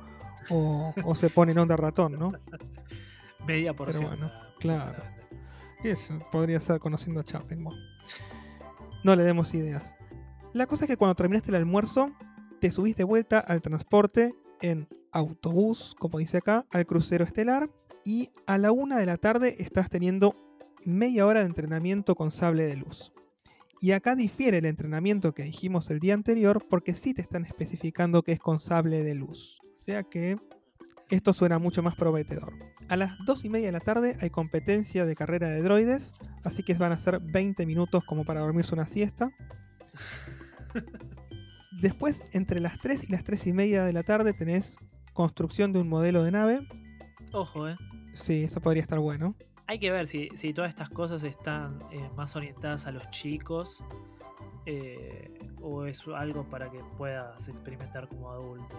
[0.51, 2.31] o, o se pone en onda ratón, ¿no?
[3.47, 4.05] Media porción.
[4.05, 5.03] bueno, la- la claro.
[6.31, 7.59] podría ser conociendo a Chapek.
[7.59, 7.79] bueno.
[9.03, 9.95] No le demos ideas.
[10.53, 12.11] La cosa es que cuando terminaste el almuerzo,
[12.59, 17.69] te subís de vuelta al transporte en autobús, como dice acá, al crucero estelar.
[18.03, 20.35] Y a la una de la tarde estás teniendo
[20.85, 23.13] media hora de entrenamiento con sable de luz.
[23.79, 28.21] Y acá difiere el entrenamiento que dijimos el día anterior porque sí te están especificando
[28.21, 29.59] que es con sable de luz.
[29.71, 30.37] O sea que
[31.09, 32.53] esto suena mucho más prometedor.
[32.89, 36.61] A las 2 y media de la tarde hay competencia de carrera de droides, así
[36.63, 39.31] que van a ser 20 minutos como para dormirse una siesta.
[41.71, 44.77] Después, entre las 3 y las 3 y media de la tarde tenés
[45.13, 46.67] construcción de un modelo de nave.
[47.31, 47.75] Ojo, eh.
[48.13, 49.35] Sí, eso podría estar bueno.
[49.67, 53.83] Hay que ver si, si todas estas cosas están eh, más orientadas a los chicos
[54.65, 55.31] eh,
[55.61, 58.75] o es algo para que puedas experimentar como adulto.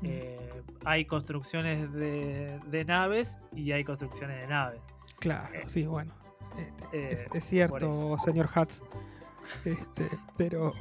[0.00, 0.06] Mm.
[0.06, 4.80] Eh, hay construcciones de, de naves y hay construcciones de naves.
[5.18, 6.14] Claro, sí, bueno.
[6.58, 8.82] Este, es, es cierto, señor Hatz.
[9.64, 10.72] Este, pero,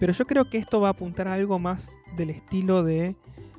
[0.00, 3.16] pero yo creo que esto va a apuntar a algo más del estilo de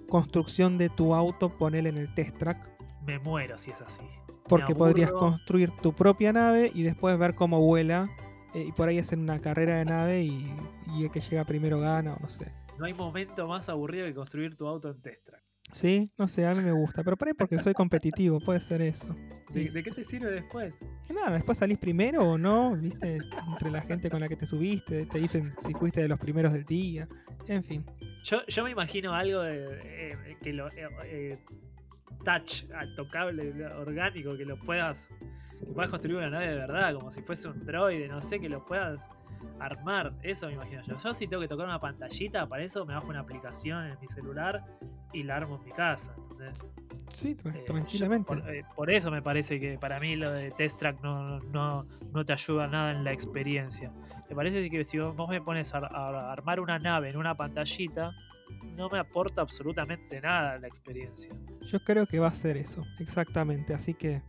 [0.10, 2.58] construcción de tu auto, ponele en el test track.
[3.05, 4.03] Me muero si es así.
[4.47, 8.10] Porque podrías construir tu propia nave y después ver cómo vuela.
[8.55, 10.51] eh, y por ahí hacer una carrera de nave y,
[10.97, 12.51] y el que llega primero gana o no sé.
[12.79, 15.43] No hay momento más aburrido que construir tu auto en test track.
[15.71, 17.03] Sí, no sé, a mí me gusta.
[17.03, 19.13] Pero por ahí porque soy competitivo, puede ser eso.
[19.51, 19.69] ¿De, Sí.
[19.69, 20.75] de qué te sirve después?
[21.13, 25.05] Nada, después salís primero o no, viste, entre la gente con la que te subiste,
[25.08, 27.08] te dicen si fuiste de los primeros del día,
[27.47, 27.86] en fin.
[28.23, 31.39] Yo, yo me imagino algo de, eh, que lo eh, eh,
[32.23, 35.10] touch, ah, tocable, orgánico, que lo puedas,
[35.60, 38.49] que puedas construir una nave de verdad, como si fuese un droide, no sé, que
[38.49, 39.08] lo puedas
[39.60, 40.13] armar.
[40.23, 40.95] Eso me imagino yo.
[40.95, 44.08] Yo si tengo que tocar una pantallita, para eso me bajo una aplicación en mi
[44.08, 44.63] celular
[45.13, 46.15] y la armo en mi casa.
[46.32, 46.65] ¿entendés?
[47.12, 48.28] Sí, tra- Eh, yo- tranquilamente.
[48.28, 51.86] por, eh, por eso me parece que para mí lo de Test Track no, no,
[52.12, 53.91] no te ayuda nada en la experiencia.
[54.30, 57.36] Me parece que si vos vos me pones a, a armar una nave en una
[57.36, 58.12] pantallita,
[58.75, 61.34] no me aporta absolutamente nada a la experiencia.
[61.65, 63.73] Yo creo que va a ser eso, exactamente.
[63.73, 64.21] Así que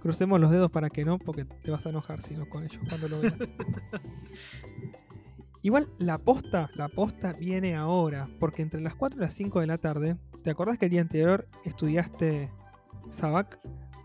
[0.00, 2.82] crucemos los dedos para que no, porque te vas a enojar si no con ellos
[2.88, 3.34] cuando lo veas.
[5.62, 9.66] Igual la posta, la posta viene ahora, porque entre las 4 y las 5 de
[9.68, 12.50] la tarde, ¿te acordás que el día anterior estudiaste
[13.10, 13.60] Sabac?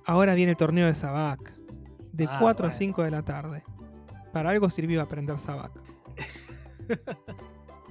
[0.06, 1.56] Ahora viene el torneo de Sabac,
[2.14, 2.78] de Ah, 4 a bueno.
[2.78, 3.64] 5 de la tarde.
[4.34, 5.72] Para algo sirvió aprender Sabac.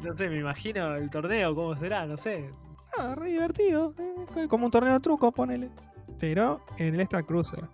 [0.02, 2.50] No sé, me imagino el torneo, cómo será, no sé.
[2.98, 3.94] Ah, re divertido.
[4.36, 5.70] eh, como un torneo de truco, ponele.
[6.18, 7.68] Pero en el Star Cruiser.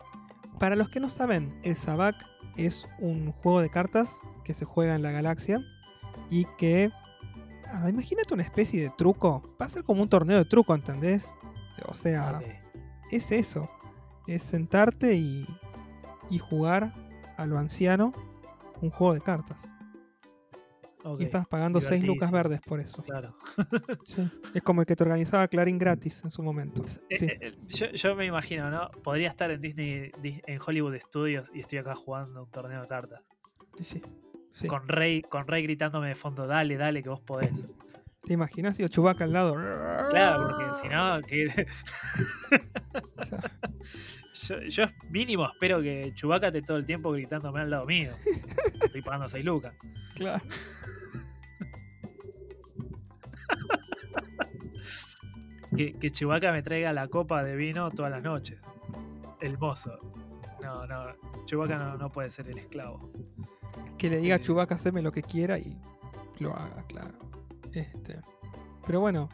[0.58, 2.14] Para los que no saben, el Sabac
[2.56, 4.10] es un juego de cartas
[4.44, 5.60] que se juega en la galaxia
[6.28, 6.90] y que.
[7.66, 9.42] ah, imagínate una especie de truco.
[9.60, 11.34] Va a ser como un torneo de truco, ¿entendés?
[11.86, 12.40] O sea,
[13.10, 13.68] es eso.
[14.26, 15.46] Es sentarte y,
[16.30, 16.94] y jugar
[17.36, 18.12] a lo anciano
[18.80, 19.71] un juego de cartas.
[21.04, 23.02] Ok, Y estás pagando 6 lucas verdes por eso.
[23.02, 23.36] Claro.
[24.04, 24.28] Sí.
[24.54, 26.84] Es como el que te organizaba Clarín gratis en su momento.
[27.10, 27.26] Eh, Sí.
[27.26, 28.88] eh, eh, yo, yo me imagino, ¿no?
[29.02, 32.86] Podría estar en Disney, Dis- en Hollywood Studios y estoy acá jugando un torneo de
[32.88, 33.20] cartas.
[33.80, 34.00] Sí,
[34.52, 34.66] sí.
[34.68, 37.68] Con Rey, con Rey gritándome de fondo, dale, dale, que vos podés.
[38.24, 38.78] ¿Te imaginas?
[38.78, 39.54] Y Chubaca al lado.
[40.10, 41.48] Claro, porque si no, que
[44.42, 48.12] yo, yo mínimo espero que Chubaca esté todo el tiempo gritándome al lado mío.
[48.80, 49.74] Estoy pagando 6 lucas.
[50.14, 50.42] claro.
[55.76, 58.58] Que, que Chewbacca me traiga la copa de vino todas las noches.
[59.40, 59.98] El mozo.
[60.60, 61.04] No, no.
[61.46, 63.10] Chewbacca no, no puede ser el esclavo.
[63.96, 64.42] Que le diga a Eh.
[64.42, 65.78] Chubaca haceme lo que quiera y
[66.40, 67.14] lo haga, claro.
[67.72, 68.20] Este.
[68.86, 69.30] Pero bueno.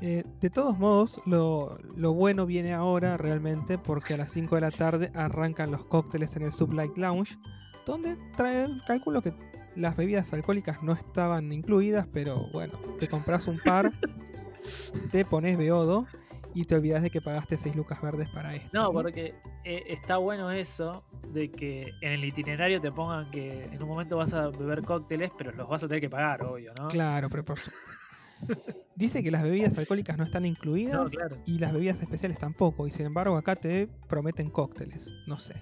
[0.00, 4.60] eh, de todos modos, lo, lo bueno viene ahora realmente porque a las 5 de
[4.62, 7.38] la tarde arrancan los cócteles en el Sublight Lounge,
[7.86, 9.32] donde trae, calculo que
[9.76, 13.92] las bebidas alcohólicas no estaban incluidas, pero bueno, te compras un par,
[15.12, 16.06] te pones beodo
[16.54, 18.68] y te olvidas de que pagaste 6 lucas verdes para esto.
[18.72, 23.82] No, porque eh, está bueno eso de que en el itinerario te pongan que en
[23.82, 26.88] un momento vas a beber cócteles, pero los vas a tener que pagar, obvio, ¿no?
[26.88, 27.58] Claro, pero por
[28.94, 31.38] Dice que las bebidas alcohólicas no están incluidas No, claro.
[31.46, 32.86] y las bebidas especiales tampoco.
[32.86, 35.10] Y sin embargo acá te prometen cócteles.
[35.26, 35.54] No sé.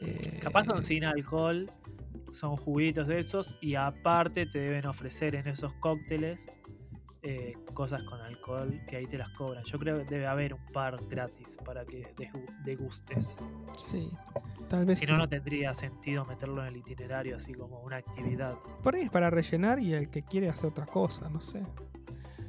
[0.00, 1.70] Eh, Capaz son sin alcohol,
[2.34, 6.50] son juguitos de esos y aparte te deben ofrecer en esos cócteles
[7.22, 9.64] eh, cosas con alcohol que ahí te las cobran.
[9.64, 13.38] Yo creo que debe haber un par gratis para que degu- degustes.
[13.78, 14.10] Sí,
[14.68, 14.98] tal vez.
[14.98, 15.12] Si sí.
[15.12, 18.56] no, no tendría sentido meterlo en el itinerario así como una actividad.
[18.82, 21.62] Por ahí es para rellenar y el que quiere hacer otra cosa, no sé.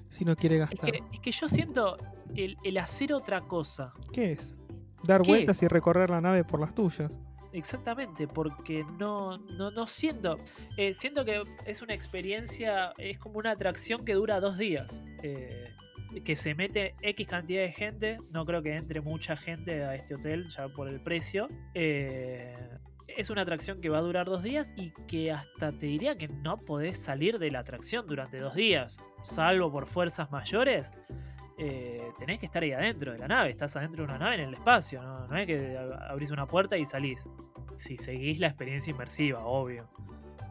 [0.09, 0.91] Si no quiere Es gastar.
[0.91, 1.97] que, es que yo siento
[2.35, 3.93] el, el hacer otra cosa.
[4.11, 4.57] ¿Qué es?
[5.03, 7.11] Dar ¿Qué vueltas y recorrer la nave por las tuyas.
[7.55, 10.37] Exactamente, porque no, no, no siento.
[10.77, 15.01] eh, siento que es una experiencia, es como una atracción que dura dos días.
[15.23, 15.71] eh,
[16.23, 18.17] que se mete X cantidad de gente.
[18.31, 21.47] No creo que entre mucha gente a este hotel ya por el precio.
[21.73, 22.55] eh,
[23.07, 26.27] es una atracción que va a durar dos días y que hasta te diría que
[26.27, 28.99] no podés salir de la atracción durante dos días.
[29.23, 30.91] Salvo por fuerzas mayores.
[31.57, 33.49] eh, tenés que estar ahí adentro de la nave.
[33.49, 35.01] Estás adentro de una nave en el espacio.
[35.01, 37.27] No, es que ab- abrís una puerta y salís
[37.77, 39.89] si seguís la experiencia inmersiva, obvio.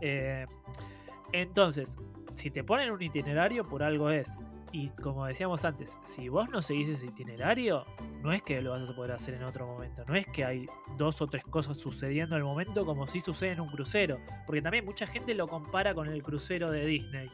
[0.01, 0.47] Eh,
[1.33, 1.97] entonces,
[2.35, 4.37] si te ponen un itinerario, por algo es.
[4.75, 7.85] Y como decíamos antes, si vos no seguís ese itinerario,
[8.23, 10.05] no es que lo vas a poder hacer en otro momento.
[10.09, 10.67] No es que hay
[10.99, 14.19] dos o tres cosas sucediendo en el momento como si sucede en un crucero.
[14.45, 17.31] Porque también mucha gente lo compara con el crucero de Disney.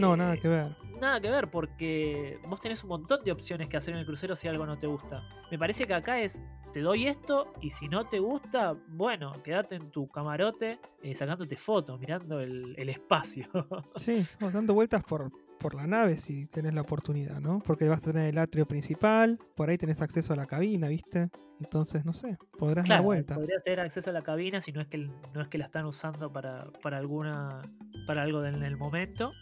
[0.00, 0.76] No, Eh, nada que ver.
[1.00, 4.34] Nada que ver, porque vos tenés un montón de opciones que hacer en el crucero
[4.34, 5.22] si algo no te gusta.
[5.48, 9.76] Me parece que acá es, te doy esto y si no te gusta, bueno, quédate
[9.76, 13.44] en tu camarote eh, sacándote fotos, mirando el, el espacio.
[13.94, 17.60] Sí, dando vueltas por, por la nave si tenés la oportunidad, ¿no?
[17.60, 21.28] Porque vas a tener el atrio principal, por ahí tenés acceso a la cabina, ¿viste?
[21.60, 23.38] Entonces, no sé, podrás dar claro, vueltas.
[23.38, 25.84] podrías tener acceso a la cabina si no es que, no es que la están
[25.84, 27.62] usando para, para alguna
[28.06, 29.32] para algo en el momento.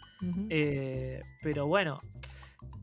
[0.49, 2.01] Eh, pero bueno,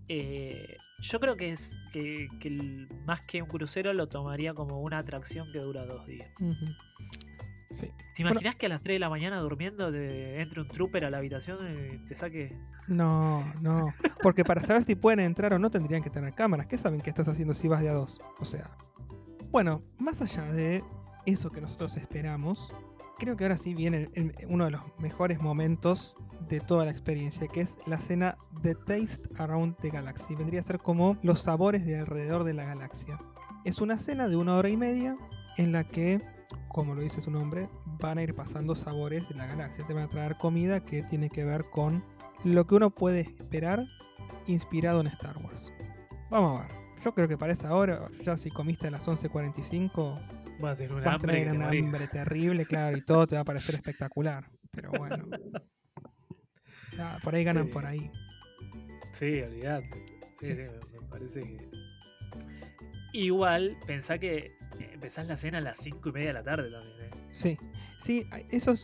[0.09, 4.99] eh, yo creo que es que, que más que un crucero lo tomaría como una
[4.99, 6.31] atracción que dura dos días.
[6.40, 6.66] Ujú.
[7.71, 7.91] Sí.
[8.15, 11.11] ¿Te imaginas que a las 3 de la mañana durmiendo te entre un trooper a
[11.11, 11.59] la habitación
[11.95, 12.53] y te saque?
[12.87, 13.93] No, no.
[14.23, 16.67] Porque para saber si pueden entrar o no tendrían que tener cámaras.
[16.67, 18.21] ¿Qué saben qué estás haciendo si vas de a dos?
[18.39, 18.71] O sea.
[19.51, 20.85] Bueno, más allá de
[21.25, 22.69] eso que nosotros esperamos,
[23.19, 26.15] creo que ahora sí viene el- el- uno de los mejores momentos
[26.49, 30.37] de toda la experiencia, que es la cena The Taste Around the Galaxy.
[30.37, 33.19] Vendría a ser como los sabores de alrededor de la galaxia.
[33.65, 35.17] Es una cena de una hora y media
[35.57, 36.21] en la que,
[36.69, 37.69] como lo dice su nombre,
[38.01, 39.87] van a ir pasando sabores de la galaxia.
[39.87, 42.05] Te van a traer comida que tiene que ver con
[42.45, 43.85] lo que uno puede esperar
[44.47, 45.73] inspirado en Star Wars.
[46.31, 46.77] Vamos a ver.
[47.05, 50.19] Yo creo que para esa hora, ya si comiste a las 11.45,
[50.61, 51.33] Vas a tener un hambre.
[51.35, 54.49] tener un hambre terrible, claro, y todo te va a parecer espectacular.
[54.73, 55.25] Pero bueno.
[56.97, 57.73] Nada, por ahí ganan Sí.
[57.73, 58.11] por ahí.
[59.13, 60.07] Sí, olvídate.
[60.41, 61.71] Sí, sí, me parece que.
[63.13, 66.99] Igual, pensá que empezás la cena a las 5 y media de la tarde también.
[67.01, 67.11] ¿eh?
[67.33, 67.59] Sí,
[68.01, 68.81] sí, esos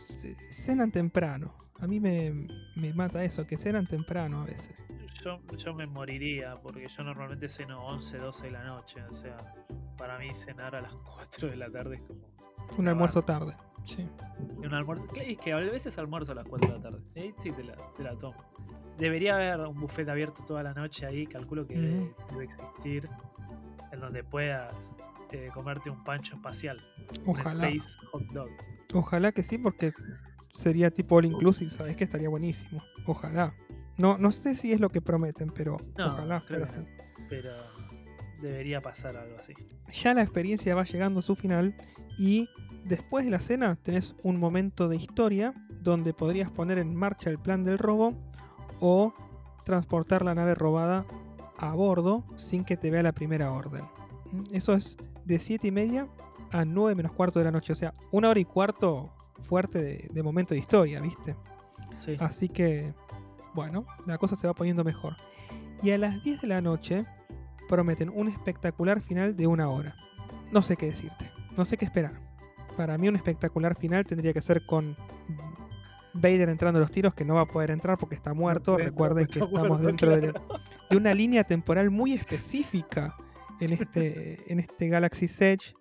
[0.51, 1.55] cenan temprano.
[1.79, 2.31] A mí me,
[2.75, 4.73] me mata eso, que cenan temprano a veces.
[5.23, 9.01] Yo, yo me moriría porque yo normalmente ceno 11, 12 de la noche.
[9.09, 9.37] O sea,
[9.97, 12.21] para mí cenar a las 4 de la tarde es como.
[12.77, 13.53] Un almuerzo tarde.
[13.85, 14.07] Sí.
[14.57, 15.05] Un almuerzo.
[15.15, 17.01] Es que a veces almuerzo a las 4 de la tarde.
[17.15, 18.43] Ahí sí te la, te la tomo.
[18.97, 21.27] Debería haber un buffet abierto toda la noche ahí.
[21.27, 23.09] Calculo que debe existir.
[23.91, 24.95] En donde puedas
[25.33, 26.79] eh, comerte un pancho espacial.
[27.25, 27.67] Ojalá.
[27.67, 28.49] Un space hot dog.
[28.93, 29.91] Ojalá que sí, porque
[30.53, 31.95] sería tipo all inclusive, ¿sabes?
[31.95, 32.83] Que estaría buenísimo.
[33.07, 33.55] Ojalá.
[33.97, 36.73] No, no sé si es lo que prometen, pero No, ojalá creo que.
[37.29, 37.51] Pero
[38.41, 39.53] debería pasar algo así.
[39.91, 41.75] Ya la experiencia va llegando a su final
[42.17, 42.47] y
[42.85, 47.39] después de la cena tenés un momento de historia donde podrías poner en marcha el
[47.39, 48.13] plan del robo
[48.79, 49.13] o
[49.63, 51.05] transportar la nave robada
[51.57, 53.85] a bordo sin que te vea la primera orden.
[54.51, 56.07] Eso es de 7 y media
[56.51, 59.11] a 9 menos cuarto de la noche, o sea, una hora y cuarto
[59.43, 61.35] fuerte de, de momento de historia, ¿viste?
[61.93, 62.15] Sí.
[62.19, 62.93] Así que,
[63.53, 65.15] bueno, la cosa se va poniendo mejor.
[65.81, 67.05] Y a las 10 de la noche
[67.67, 69.95] prometen un espectacular final de una hora.
[70.51, 72.19] No sé qué decirte, no sé qué esperar.
[72.77, 74.95] Para mí un espectacular final tendría que ser con
[76.13, 78.73] Vader entrando a los tiros, que no va a poder entrar porque está muerto.
[78.73, 80.33] entrar Recuerden que estamos muerto, dentro de
[80.95, 83.15] una línea temporal muy específica
[83.59, 85.73] en este, en este Galaxy Edge,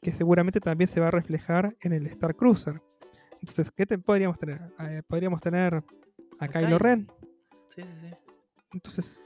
[0.00, 2.80] que seguramente también se va a reflejar en el Star Cruiser.
[3.40, 4.60] Entonces, ¿qué te, podríamos tener?
[4.80, 5.84] Eh, podríamos tener a
[6.38, 6.78] A Kylo Kylo.
[6.78, 7.12] Ren.
[7.68, 8.14] Sí, sí, sí.
[8.72, 9.20] Entonces,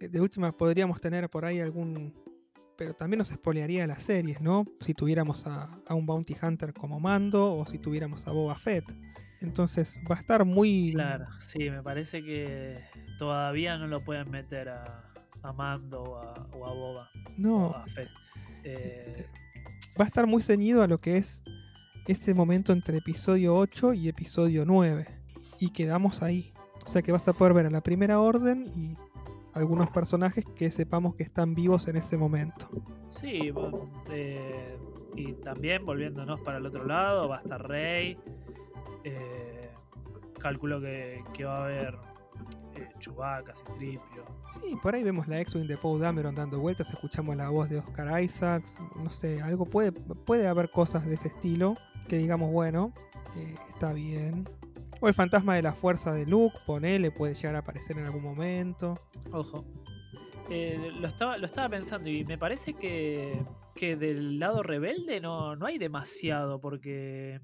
[0.00, 2.14] eh, de última podríamos tener por ahí algún...
[2.76, 4.64] Pero también nos espolearía las series, ¿no?
[4.80, 8.84] Si tuviéramos a, a un Bounty Hunter como Mando o si tuviéramos a Boba Fett.
[9.40, 10.92] Entonces va a estar muy...
[10.92, 12.78] Claro, sí, me parece que
[13.18, 15.04] todavía no lo pueden meter a,
[15.42, 17.10] a Mando o a, o a Boba.
[17.36, 18.08] No, o a Fett.
[18.64, 19.26] Eh,
[19.98, 21.42] va a estar muy ceñido a lo que es
[22.06, 25.06] este momento entre episodio 8 y episodio 9.
[25.60, 26.52] Y quedamos ahí.
[26.84, 28.96] O sea que vas a poder ver a la primera orden y
[29.54, 32.68] algunos personajes que sepamos que están vivos en ese momento.
[33.08, 33.52] Sí,
[34.10, 34.78] eh,
[35.14, 38.16] y también volviéndonos para el otro lado, va a estar Rey.
[39.04, 39.70] Eh,
[40.40, 41.98] calculo que, va a haber
[42.80, 44.24] eh, Chewbacca, Citripio.
[44.52, 47.78] Sí, por ahí vemos la X-Wing de Poe Dameron dando vueltas, escuchamos la voz de
[47.78, 51.74] Oscar Isaacs, no sé, algo puede, puede haber cosas de ese estilo
[52.08, 52.92] que digamos, bueno,
[53.36, 54.48] eh, está bien.
[55.00, 58.22] O el fantasma de la fuerza de Luke, ponele, puede llegar a aparecer en algún
[58.22, 58.94] momento.
[59.32, 59.64] Ojo.
[60.50, 63.40] Eh, lo, estaba, lo estaba pensando y me parece que,
[63.76, 67.40] que del lado rebelde no, no hay demasiado, porque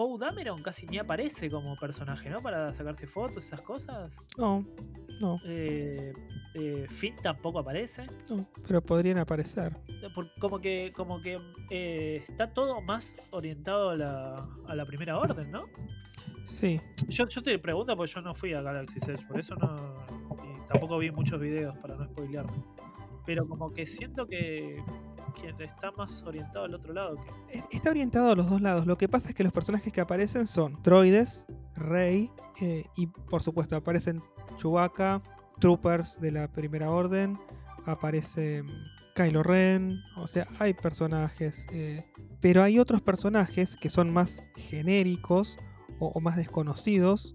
[0.00, 2.40] Poe Dameron casi ni aparece como personaje, ¿no?
[2.40, 4.16] Para sacarse fotos, esas cosas.
[4.38, 4.64] No,
[5.20, 5.38] no.
[5.44, 6.14] Eh,
[6.54, 8.06] eh, Finn tampoco aparece.
[8.30, 9.76] No, pero podrían aparecer.
[10.38, 11.38] como que, como que
[11.68, 15.66] eh, está todo más orientado a la, a la primera orden, ¿no?
[16.46, 16.80] Sí.
[17.08, 19.76] Yo, yo te pregunto porque yo no fui a Galaxy Edge, por eso no.
[20.42, 22.64] Y tampoco vi muchos videos para no spoilearme.
[23.26, 24.82] Pero como que siento que,
[25.58, 27.16] está más orientado al otro lado.
[27.70, 28.86] Está orientado a los dos lados.
[28.86, 33.42] Lo que pasa es que los personajes que aparecen son droides, Rey, eh, y por
[33.42, 34.22] supuesto aparecen
[34.58, 35.22] Chewbacca,
[35.60, 37.38] Troopers de la Primera Orden,
[37.86, 38.64] aparece
[39.14, 42.04] Kylo Ren, o sea, hay personajes, eh,
[42.40, 45.58] pero hay otros personajes que son más genéricos
[45.98, 47.34] o, más desconocidos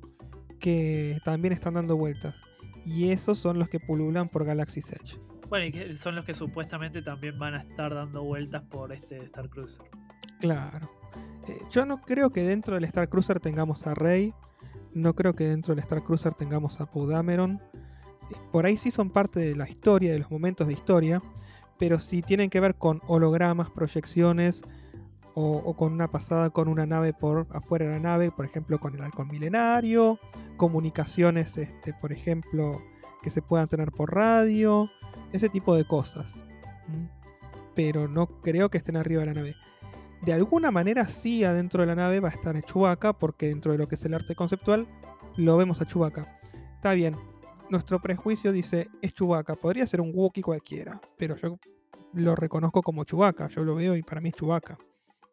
[0.59, 2.35] que también están dando vueltas.
[2.83, 5.19] Y esos son los que pululan por Galaxy's Edge.
[5.55, 9.49] Bueno, y son los que supuestamente también van a estar dando vueltas por este Star
[9.49, 9.85] Cruiser.
[10.39, 10.91] Claro.
[11.47, 14.33] Eh, yo no creo que dentro del Star Cruiser tengamos a Rey.
[14.93, 17.61] No creo que dentro del Star Cruiser tengamos a Poe Dameron
[18.51, 21.21] por ahí sí son parte de la historia, de los momentos de historia,
[21.77, 24.63] pero si tienen que ver con hologramas, proyecciones
[25.33, 28.95] o, con una pasada con una nave por afuera de la nave, por ejemplo con
[28.95, 30.17] el halcón milenario,
[30.55, 32.81] comunicaciones, este, por ejemplo,
[33.25, 34.87] que se puedan tener por radio,
[35.33, 36.43] ese tipo de cosas.
[37.73, 39.55] Pero no creo que estén arriba de la nave.
[40.21, 43.79] De alguna manera sí adentro de la nave va a estar Chewbacca, porque dentro de
[43.79, 44.85] lo que es el arte conceptual
[45.37, 46.37] lo vemos a Chewbacca.
[46.75, 47.15] Está bien,
[47.71, 51.57] nuestro prejuicio dice es Chubaca, podría ser un Wookiee cualquiera, pero yo
[52.13, 54.77] lo reconozco como Chubaca, yo lo veo y para mí es Chubaca.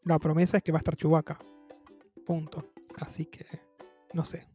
[0.04, 1.38] La promesa es que va a estar Chubaca.
[2.24, 2.72] Punto.
[3.00, 3.44] Así que
[4.14, 4.46] no sé,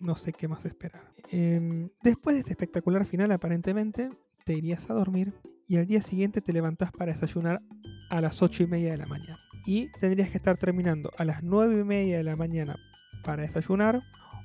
[0.00, 1.02] no sé qué más esperar.
[1.30, 4.10] Em, después de este espectacular final, aparentemente,
[4.44, 5.34] te irías a dormir
[5.66, 7.62] y al día siguiente te levantás para desayunar
[8.10, 9.38] a las 8 y media de la mañana.
[9.66, 12.76] Y tendrías que estar terminando a las 9 y media de la mañana
[13.24, 14.02] para desayunar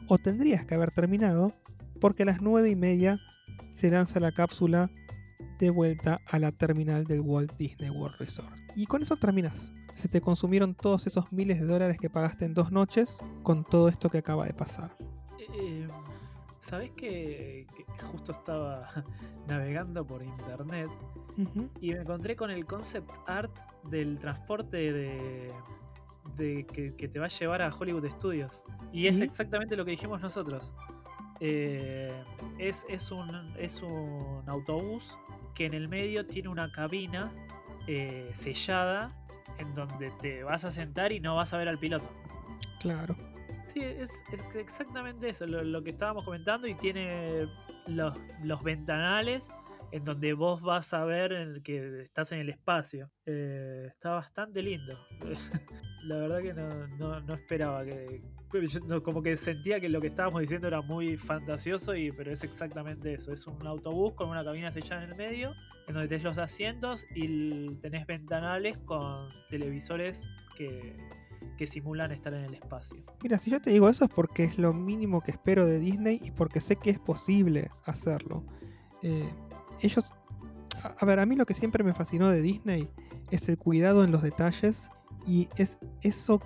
[0.07, 1.53] o tendrías que haber terminado
[1.99, 3.19] porque a las 9 y media
[3.75, 4.89] se lanza la cápsula
[5.59, 8.57] de vuelta a la terminal del Walt Disney World Resort.
[8.75, 9.71] Y con eso terminas.
[9.93, 13.87] Se te consumieron todos esos miles de dólares que pagaste en dos noches con todo
[13.89, 14.97] esto que acaba de pasar.
[16.71, 17.67] Eh, Sabes que,
[18.11, 18.87] justo estaba
[19.47, 20.89] navegando por internet
[21.81, 23.51] y me encontré con el concept art
[23.89, 24.77] del transporte
[26.37, 28.63] de, que, te va a llevar a Hollywood Studios.
[28.93, 30.73] Y es exactamente lo que dijimos nosotros.
[31.41, 32.23] Eh,
[32.57, 35.17] es, es, un, es un autobús
[35.55, 37.33] que en el medio tiene una cabina
[37.87, 39.13] eh, sellada
[39.57, 42.09] en donde te vas a sentar y no vas a ver al piloto.
[42.79, 43.15] Claro.
[43.73, 44.23] Sí, es,
[44.55, 47.47] exactamente eso, lo, que estábamos comentando y tiene
[47.87, 49.49] los, los ventanales
[49.91, 53.11] en donde vos vas a ver que estás en el espacio.
[53.25, 54.97] Eh, está bastante lindo.
[56.05, 58.21] La verdad que no, esperaba que...
[59.03, 63.13] como que sentía que lo que estábamos diciendo era muy fantasioso, y, pero es exactamente
[63.13, 63.33] eso.
[63.33, 65.53] Es un autobús con una cabina sellada en el medio,
[65.87, 70.95] en donde tenés los asientos y tenés ventanales con televisores que,
[71.57, 73.03] que simulan estar en el espacio.
[73.21, 76.19] Mira, si yo te digo eso es porque es lo mínimo que espero de Disney
[76.23, 78.43] y porque sé que es posible hacerlo.
[79.03, 79.29] Eh,
[79.81, 80.11] ellos,
[80.83, 82.89] a ver, a mí lo que siempre me fascinó de Disney
[83.31, 84.89] es el cuidado en los detalles
[85.25, 86.41] y es eso,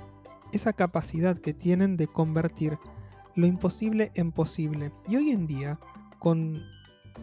[0.52, 2.78] esa capacidad que tienen de convertir
[3.36, 4.92] lo imposible en posible.
[5.08, 5.80] Y hoy en día,
[6.20, 6.62] con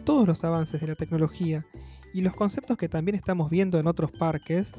[0.05, 1.65] todos los avances de la tecnología
[2.13, 4.73] y los conceptos que también estamos viendo en otros parques,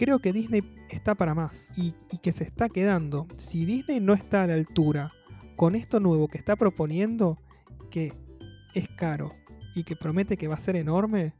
[0.00, 1.92] creo que Disney está para más y,
[2.22, 3.26] que se está quedando.
[3.36, 5.12] Si Disney no está a la altura
[5.56, 7.36] con esto nuevo que está proponiendo,
[7.90, 8.14] que
[8.72, 9.34] es caro,
[9.74, 11.34] y que promete que va a ser enorme,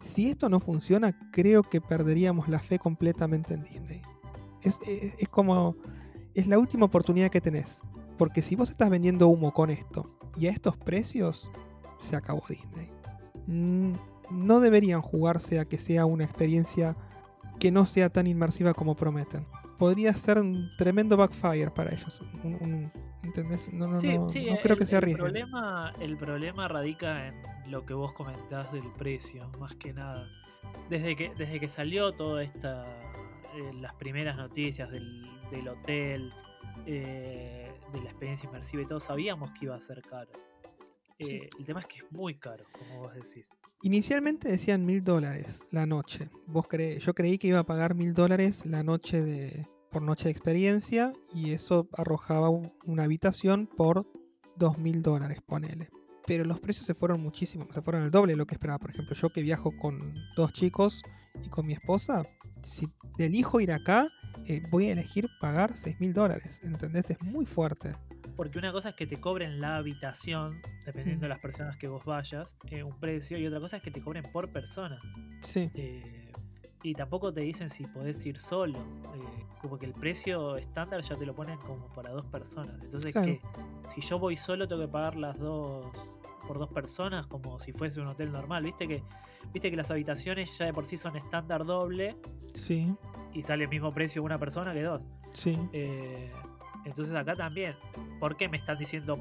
[0.00, 4.02] si esto no funciona, creo que perderíamos la fe completamente en Disney.
[4.62, 4.78] Es,
[5.28, 5.74] como.
[6.34, 7.82] Es la última oportunidad que tenés.
[8.16, 11.50] Porque si vos estás vendiendo humo con esto y a estos precios,
[11.98, 12.92] se acabó Disney.
[14.30, 16.96] No deberían jugarse a que sea una experiencia
[17.64, 19.46] que no sea tan inmersiva como prometen.
[19.78, 22.20] Podría ser un tremendo backfire para ellos.
[23.22, 23.72] ¿Entendés?
[23.72, 27.26] No, no, Sí, no, sí, no creo que el, se el problema, el problema radica
[27.28, 27.34] en
[27.70, 30.28] lo que vos comentás del precio, más que nada.
[30.90, 32.82] Desde que, desde que salió toda esta.
[33.54, 36.34] eh, las primeras noticias del, del hotel,
[36.84, 40.28] eh, de la experiencia inmersiva y todo, sabíamos que iba a ser caro.
[41.18, 43.50] Eh, El tema es que es muy caro, como vos decís.
[43.82, 46.28] Inicialmente decían mil dólares la noche.
[46.46, 50.24] Vos cre- yo creí que iba a pagar mil dólares la noche de por noche
[50.24, 54.06] de experiencia y eso arrojaba un- una habitación por
[54.56, 55.88] dos mil dólares, ponele.
[56.26, 58.78] Pero los precios se fueron muchísimo, se fueron al doble de lo que esperaba.
[58.80, 61.02] Por ejemplo, yo que viajo con dos chicos
[61.44, 62.22] y con mi esposa,
[62.64, 62.88] si
[63.18, 64.08] elijo ir acá,
[64.46, 66.60] eh, voy a elegir pagar seis mil dólares.
[66.64, 67.10] ¿Entendés?
[67.10, 67.92] Es muy fuerte.
[68.36, 71.30] Porque una cosa es que te cobren la habitación, dependiendo de Mm.
[71.30, 74.24] las personas que vos vayas, eh, un precio, y otra cosa es que te cobren
[74.32, 74.98] por persona.
[75.42, 75.70] Sí.
[75.74, 76.30] Eh,
[76.82, 78.78] y tampoco te dicen si podés ir solo.
[78.78, 82.74] eh, como que el precio estándar ya te lo ponen como para dos personas.
[82.82, 83.26] Entonces, Claro.
[83.28, 83.40] que
[83.94, 85.86] si yo voy solo, tengo que pagar las dos
[86.46, 88.62] por dos personas, como si fuese un hotel normal.
[88.64, 89.02] Viste que,
[89.54, 92.14] viste que las habitaciones ya de por sí son estándar doble
[92.52, 92.94] Sí.
[93.32, 95.06] y sale el mismo precio una persona que dos.
[95.32, 95.56] Sí.
[95.72, 96.30] Eh,
[96.84, 97.74] entonces acá también,
[98.20, 99.18] ¿por qué me están diciendo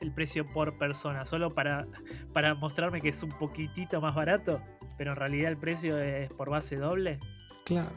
[0.00, 1.24] el precio por persona?
[1.26, 1.86] ¿Solo para,
[2.32, 4.60] para mostrarme que es un poquitito más barato?
[4.96, 7.18] Pero en realidad el precio es por base doble.
[7.64, 7.90] Claro.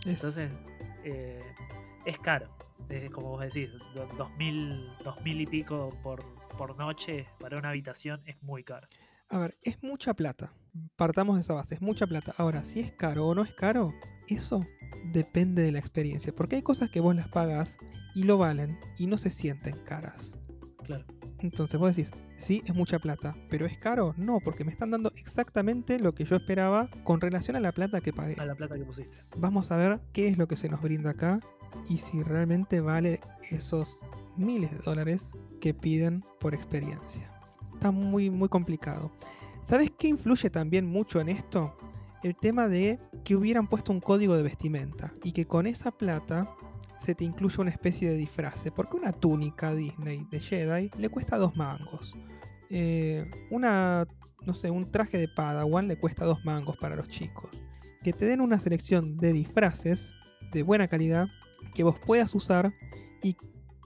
[0.00, 0.50] Es- Entonces
[1.04, 1.42] eh,
[2.04, 2.48] es caro.
[2.88, 6.24] Es como vos decís, do- dos mil, dos mil y pico por,
[6.58, 8.88] por noche para una habitación es muy caro.
[9.28, 10.52] A ver, es mucha plata.
[10.96, 12.34] Partamos de esa base, es mucha plata.
[12.36, 13.92] Ahora, si es caro o no es caro,
[14.28, 14.66] eso
[15.12, 16.32] depende de la experiencia.
[16.34, 17.78] Porque hay cosas que vos las pagas
[18.14, 20.36] y lo valen y no se sienten caras.
[20.84, 21.04] Claro.
[21.38, 24.14] Entonces vos decís, sí, es mucha plata, pero ¿es caro?
[24.16, 28.00] No, porque me están dando exactamente lo que yo esperaba con relación a la plata
[28.00, 28.36] que pagué.
[28.38, 29.16] A la plata que pusiste.
[29.36, 31.40] Vamos a ver qué es lo que se nos brinda acá
[31.88, 33.98] y si realmente vale esos
[34.36, 37.30] miles de dólares que piden por experiencia.
[37.74, 39.10] Está muy, muy complicado.
[39.66, 41.76] ¿Sabes qué influye también mucho en esto?
[42.22, 46.50] El tema de que hubieran puesto un código de vestimenta y que con esa plata
[47.00, 48.64] se te incluye una especie de disfraz.
[48.74, 52.14] Porque una túnica Disney de Jedi le cuesta dos mangos.
[52.68, 54.06] Eh, una,
[54.46, 57.50] no sé, un traje de Padawan le cuesta dos mangos para los chicos.
[58.02, 60.12] Que te den una selección de disfraces
[60.52, 61.28] de buena calidad
[61.74, 62.72] que vos puedas usar
[63.22, 63.36] y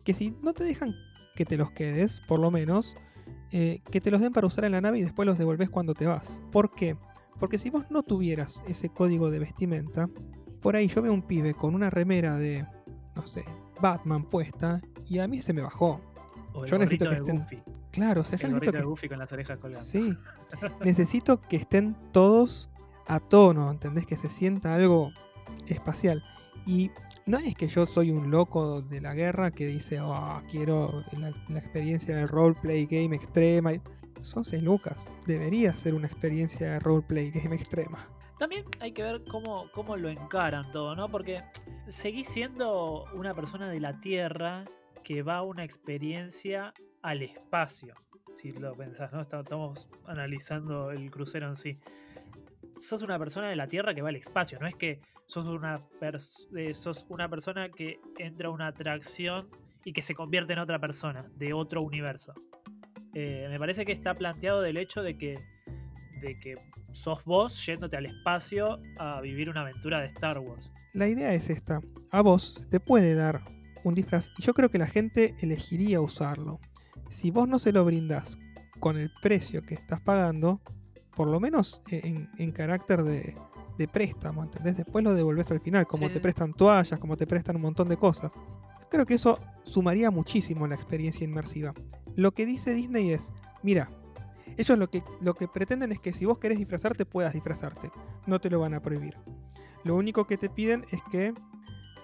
[0.04, 0.94] que si no te dejan
[1.34, 2.96] que te los quedes, por lo menos,
[3.50, 5.94] eh, que te los den para usar en la nave y después los devolves cuando
[5.94, 6.40] te vas.
[6.52, 6.96] ¿Por qué?
[7.40, 10.08] Porque si vos no tuvieras ese código de vestimenta,
[10.60, 12.64] por ahí yo veo un pibe con una remera de,
[13.14, 13.44] no sé,
[13.80, 16.00] Batman puesta y a mí se me bajó.
[16.52, 17.62] O el Yo necesito que de estén- Goofy.
[17.90, 19.84] Claro, o sea, yo El necesito que de Goofy con las orejas colgando.
[19.88, 20.16] Sí.
[20.84, 22.70] Necesito que estén todos
[23.06, 24.06] a tono, ¿entendés?
[24.06, 25.10] Que se sienta algo
[25.68, 26.22] espacial.
[26.66, 26.90] Y
[27.26, 31.32] no es que yo soy un loco de la guerra que dice, oh, quiero la,
[31.48, 33.72] la experiencia del roleplay game extrema.
[34.22, 35.06] Son 6 lucas.
[35.26, 37.98] Debería ser una experiencia de roleplay game extrema.
[38.38, 41.08] También hay que ver cómo, cómo lo encaran todo, ¿no?
[41.08, 41.42] Porque
[41.86, 44.64] seguís siendo una persona de la Tierra
[45.02, 47.94] que va a una experiencia al espacio.
[48.36, 49.20] Si lo pensás, ¿no?
[49.20, 51.78] Estamos analizando el crucero en sí.
[52.78, 55.78] Sos una persona de la Tierra que va al espacio, no es que sos una,
[56.00, 59.48] pers- eh, sos una persona que entra a una atracción
[59.84, 62.34] y que se convierte en otra persona, de otro universo.
[63.14, 65.36] Eh, me parece que está planteado del hecho de que,
[66.24, 66.54] de que
[66.92, 70.72] sos vos yéndote al espacio a vivir una aventura de Star Wars.
[70.92, 71.80] La idea es esta.
[72.10, 73.42] A vos se te puede dar
[73.84, 76.60] un disfraz y yo creo que la gente elegiría usarlo.
[77.10, 78.38] Si vos no se lo brindás
[78.80, 80.60] con el precio que estás pagando,
[81.14, 83.34] por lo menos en, en carácter de,
[83.78, 84.76] de préstamo, ¿entendés?
[84.76, 87.88] Después lo devolvés al final, como Sí, te prestan toallas, como te prestan un montón
[87.88, 88.30] de cosas.
[88.90, 91.74] Creo que eso sumaría muchísimo a la experiencia inmersiva.
[92.14, 93.90] Lo que dice Disney es, mira,
[94.56, 97.90] ellos lo que, lo que pretenden es que si vos querés disfrazarte, puedas disfrazarte.
[98.26, 99.16] No te lo van a prohibir.
[99.84, 101.34] Lo único que te piden es que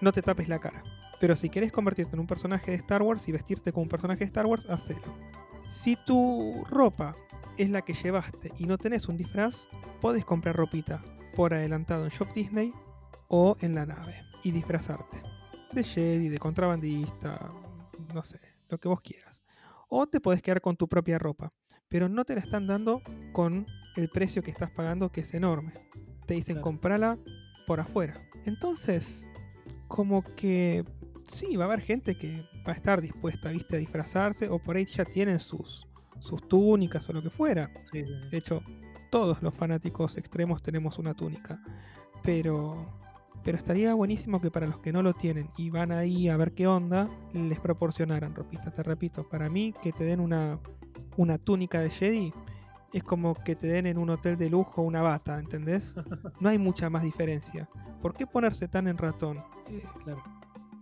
[0.01, 0.83] no te tapes la cara.
[1.19, 4.19] Pero si querés convertirte en un personaje de Star Wars y vestirte como un personaje
[4.19, 5.15] de Star Wars, hacelo.
[5.71, 7.15] Si tu ropa
[7.57, 9.67] es la que llevaste y no tenés un disfraz,
[10.01, 11.03] podés comprar ropita
[11.35, 12.73] por adelantado en Shop Disney
[13.27, 15.21] o en la nave y disfrazarte.
[15.71, 17.51] De Jedi, de contrabandista,
[18.13, 18.39] no sé,
[18.69, 19.41] lo que vos quieras.
[19.87, 21.51] O te podés quedar con tu propia ropa,
[21.91, 25.73] pero no te la están dando con el precio que estás pagando, que es enorme.
[26.25, 26.63] Te dicen Claro.
[26.63, 27.17] comprala
[27.67, 28.19] por afuera.
[28.45, 29.27] Entonces,
[29.87, 30.83] como que
[31.23, 34.77] sí, va a haber gente que va a estar dispuesta, viste, a disfrazarse, o por
[34.77, 35.85] ahí ya tienen sus,
[36.19, 37.69] sus túnicas o lo que fuera.
[37.83, 38.29] Sí, sí, sí.
[38.29, 38.63] De hecho,
[39.11, 41.61] todos los fanáticos extremos tenemos una túnica.
[42.23, 42.99] Pero
[43.43, 46.53] Pero estaría buenísimo que para los que no lo tienen y van ahí a ver
[46.53, 48.69] qué onda, les proporcionaran ropita.
[48.71, 50.59] Te repito, para mí que te den una,
[51.17, 52.33] una túnica de Jedi
[52.93, 55.95] es como que te den en un hotel de lujo una bata, ¿entendés?
[56.41, 57.69] No hay mucha más diferencia.
[58.01, 59.37] ¿Por qué ponerse tan en ratón?
[59.69, 60.23] Eh, Claro.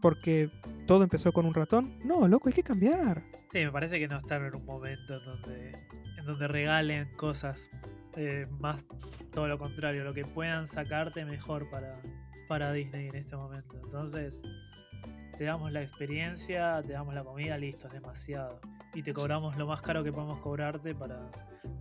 [0.01, 0.49] porque
[0.87, 1.97] todo empezó con un ratón.
[2.05, 3.23] No, loco, hay que cambiar.
[3.51, 5.71] Sí, me parece que no están en un momento en donde,
[6.17, 7.69] en donde regalen cosas.
[8.15, 8.85] eh, más
[9.33, 11.99] todo lo contrario, lo que puedan sacarte mejor para,
[12.47, 13.79] para Disney en este momento.
[13.83, 14.41] Entonces,
[15.39, 18.59] te damos la experiencia, te damos la comida, listo, es demasiado.
[18.93, 21.31] Y te cobramos lo más caro que podemos cobrarte para,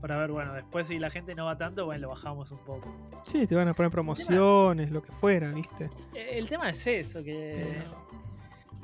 [0.01, 3.21] para ver, bueno, después si la gente no va tanto, bueno, lo bajamos un poco.
[3.25, 5.91] Sí, te van a poner promociones, lo que fuera, ¿viste?
[6.15, 7.67] El tema es eso, que...
[7.69, 8.09] Pero-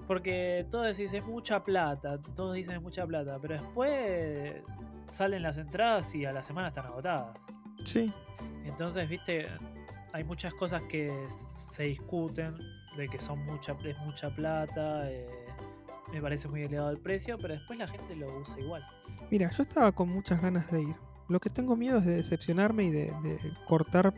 [0.08, 4.54] Porque todos decís es mucha plata, todos dicen es mucha plata, pero después
[5.06, 7.38] salen las entradas y a la semana están agotadas.
[7.84, 8.12] Sí.
[8.64, 9.46] Entonces, viste,
[10.12, 12.56] hay muchas cosas que se discuten
[12.96, 15.26] de que son mucha, es mucha plata, eh,
[16.12, 18.84] me parece muy elevado el precio, pero después la gente lo usa igual.
[19.30, 20.96] Mira, yo estaba con muchas ganas de ir.
[21.28, 24.12] Lo que tengo miedo es de decepcionarme y de, de cortar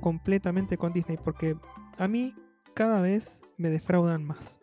[0.00, 1.56] completamente con Disney, porque
[1.98, 2.34] a mí
[2.74, 4.60] cada vez me defraudan más.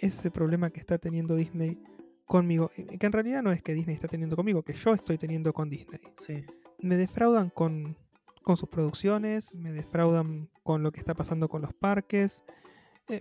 [0.00, 1.80] Ese problema que está teniendo Disney
[2.26, 5.52] conmigo, que en realidad no es que Disney está teniendo conmigo, que yo estoy teniendo
[5.52, 6.00] con Disney.
[6.16, 6.44] Sí.
[6.80, 7.96] Me defraudan con,
[8.42, 12.44] con sus producciones, me defraudan con lo que está pasando con los parques,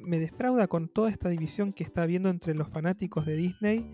[0.03, 3.89] me defrauda con toda esta división que está habiendo entre los fanáticos de Disney,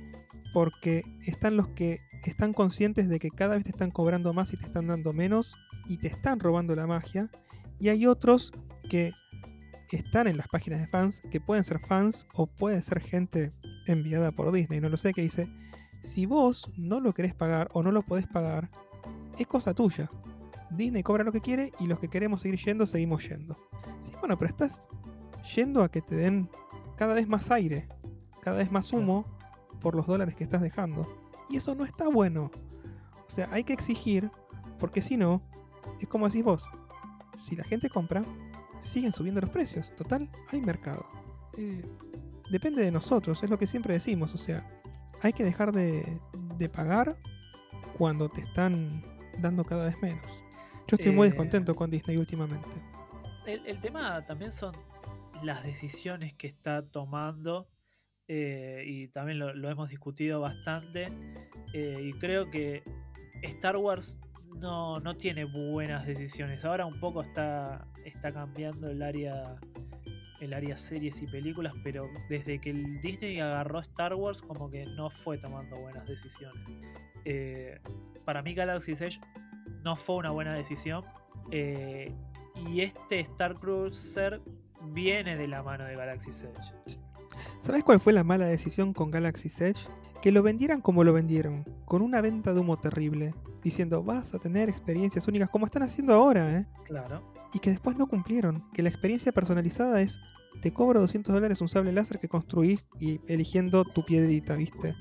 [0.53, 4.57] porque están los que están conscientes de que cada vez te están cobrando más y
[4.57, 5.53] te están dando menos
[5.87, 7.29] y te están robando la magia,
[7.79, 8.51] y hay otros
[8.89, 9.13] que
[9.91, 13.51] están en las páginas de fans, que pueden ser fans o puede ser gente
[13.87, 15.47] enviada por Disney, no lo sé, que dice,
[16.03, 18.69] si vos no lo querés pagar o no lo podés pagar,
[19.37, 20.09] es cosa tuya.
[20.71, 23.57] Disney cobra lo que quiere y los que queremos seguir yendo, seguimos yendo.
[24.01, 24.87] Sí, bueno, pero estás
[25.55, 26.49] yendo a que te den
[26.95, 27.87] cada vez más aire,
[28.41, 29.25] cada vez más humo
[29.81, 31.07] por los dólares que estás dejando.
[31.49, 32.51] Y eso no está bueno.
[33.27, 34.29] O sea, hay que exigir,
[34.79, 35.41] porque si no,
[35.99, 36.63] es como decís vos,
[37.37, 38.21] si la gente compra,
[38.79, 39.93] siguen subiendo los precios.
[39.95, 41.05] Total, hay mercado.
[41.57, 41.81] Eh,
[42.51, 44.33] depende de nosotros, es lo que siempre decimos.
[44.35, 44.65] O sea,
[45.21, 46.19] hay que dejar de,
[46.57, 47.17] de pagar
[47.97, 49.03] cuando te están
[49.39, 50.25] dando cada vez menos.
[50.87, 52.67] Yo estoy muy Eh, descontento con Disney últimamente.
[53.45, 54.75] El, el tema también son
[55.43, 57.67] las decisiones que está tomando
[58.27, 61.07] eh, y también lo, hemos discutido bastante
[61.73, 62.83] eh, y creo que
[63.41, 64.19] Star Wars
[64.55, 66.63] no, no tiene buenas decisiones.
[66.65, 69.59] Ahora un poco está, está cambiando el área
[70.41, 74.85] el área series y películas, pero desde que el Disney agarró Star Wars como que
[74.85, 76.61] no fue tomando buenas decisiones.
[77.25, 77.77] Eh,
[78.23, 79.19] para mí Galaxy's Edge
[79.83, 81.03] no fue una buena decisión.
[81.51, 84.41] y este Star Cruiser
[84.93, 86.97] viene de la mano de Galaxy's Edge.
[87.61, 89.87] ¿Sabes cuál fue la mala decisión con Galaxy's Edge?
[90.21, 94.39] Que lo vendieran como lo vendieron, con una venta de humo terrible, diciendo vas a
[94.39, 96.65] tener experiencias únicas como están haciendo ahora, ¿eh?
[96.83, 97.23] Claro.
[97.53, 100.19] Y que después no cumplieron, que la experiencia personalizada es,
[100.61, 104.95] te cobro 200 dólares un sable láser que construís y eligiendo tu piedrita, ¿viste?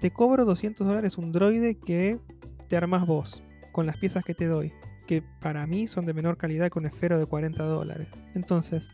[0.00, 2.20] Te cobro 200 dólares un droide que
[2.68, 3.42] te armás vos,
[3.72, 4.72] con las piezas que te doy,
[5.06, 8.08] que para mí son de menor calidad que un esfero de 40 dólares.
[8.34, 8.88] Entonces,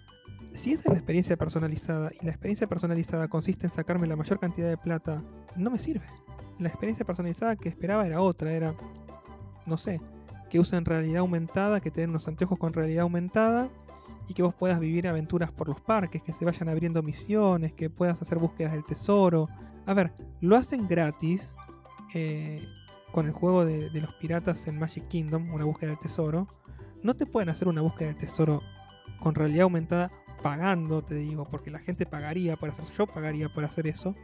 [0.53, 4.39] si esa es la experiencia personalizada y la experiencia personalizada consiste en sacarme la mayor
[4.39, 5.23] cantidad de plata,
[5.57, 6.07] no me sirve.
[6.59, 8.75] La experiencia personalizada que esperaba era otra, era,
[9.67, 10.01] no sé,
[10.51, 13.71] que usen realidad aumentada, que te den unos anteojos con realidad aumentada
[14.29, 17.89] y que vos puedas vivir aventuras por los parques, que se vayan abriendo misiones, que
[17.89, 19.49] puedas hacer búsquedas del tesoro.
[19.87, 21.57] A ver, lo hacen gratis
[22.15, 22.63] eh,
[23.11, 26.47] con el juego de, de los piratas en Magic Kingdom, una búsqueda del tesoro.
[27.03, 28.61] No te pueden hacer una búsqueda del tesoro
[29.19, 30.11] con realidad aumentada
[30.43, 34.15] pagando, te digo, porque la gente pagaría por hacer, yo pagaría por hacer eso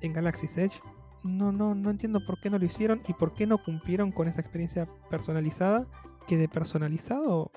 [0.00, 0.80] en Galaxy's Edge.
[1.24, 4.28] No, no, no entiendo por qué no lo hicieron y por qué no cumplieron con
[4.28, 5.86] esa experiencia personalizada,
[6.26, 7.50] que de personalizado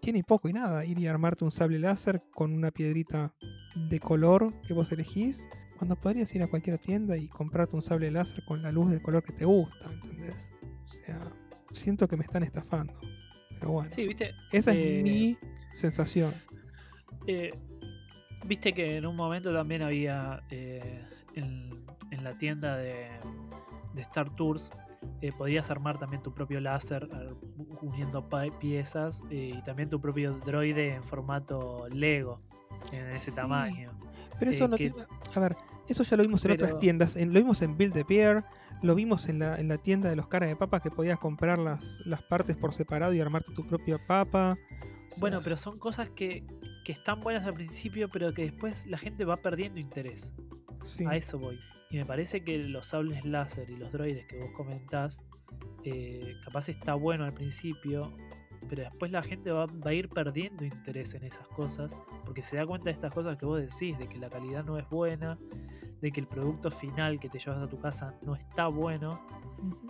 [0.00, 0.84] tiene poco y nada.
[0.84, 3.34] Ir y armarte un sable láser con una piedrita
[3.74, 8.10] de color que vos elegís, cuando podrías ir a cualquier tienda y comprarte un sable
[8.10, 10.52] láser con la luz del color que te gusta, ¿entendés?
[10.84, 11.32] O sea,
[11.72, 12.94] siento que me están estafando.
[13.58, 14.32] Pero bueno, Sí, viste.
[14.52, 15.38] esa eh, es mi
[15.74, 16.32] sensación.
[17.26, 17.52] Eh,
[18.46, 21.02] viste que en un momento también había eh,
[21.34, 23.08] en, en la tienda de,
[23.94, 24.70] de Star Tours.
[25.22, 27.32] eh, podías armar también tu propio láser eh,
[27.82, 32.40] uniendo piezas eh, y también tu propio droide en formato Lego
[32.92, 33.36] en ese Sí.
[33.36, 33.92] tamaño.
[34.38, 35.56] Pero eso eh, no que- tiene- A ver,
[35.88, 37.16] Eso ya lo vimos en otras tiendas.
[37.16, 38.44] en- lo vimos en Build the Bear,
[38.82, 41.58] lo vimos en la, en la tienda de los caras de papa que podías comprar
[41.58, 44.52] las, las partes por separado y armarte tu propia papa.
[44.52, 46.44] O sea, Bueno, pero son cosas que,
[46.84, 50.32] que están buenas al principio, pero que después la gente va perdiendo interés.
[50.84, 51.04] sí.
[51.06, 51.58] A eso voy.
[51.90, 55.20] Y me parece que los sables láser y los droides que vos comentás,
[55.84, 58.14] eh, capaz está bueno al principio,
[58.68, 62.56] pero después la gente va, va a ir perdiendo interés en esas cosas, porque se
[62.56, 65.36] da cuenta de estas cosas que vos decís, de que la calidad no es buena,
[66.00, 69.20] de que el producto final que te llevas a tu casa no está bueno,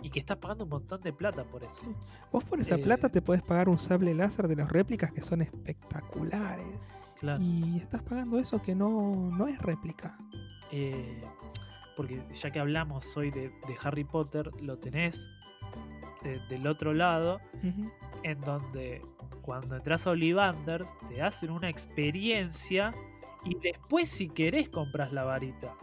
[0.01, 1.83] y que estás pagando un montón de plata por eso.
[2.31, 5.21] Vos por esa eh, plata te podés pagar un sable láser de las réplicas que
[5.21, 6.65] son espectaculares.
[7.19, 7.41] Claro.
[7.41, 10.17] Y estás pagando eso que no, no es réplica.
[10.71, 11.23] Eh,
[11.95, 15.29] porque ya que hablamos hoy de, de Harry Potter, lo tenés
[16.23, 17.39] eh, del otro lado,
[18.23, 19.01] en donde
[19.41, 22.93] cuando entras a Ollivanders te hacen una experiencia
[23.43, 25.73] y después si querés compras la varita.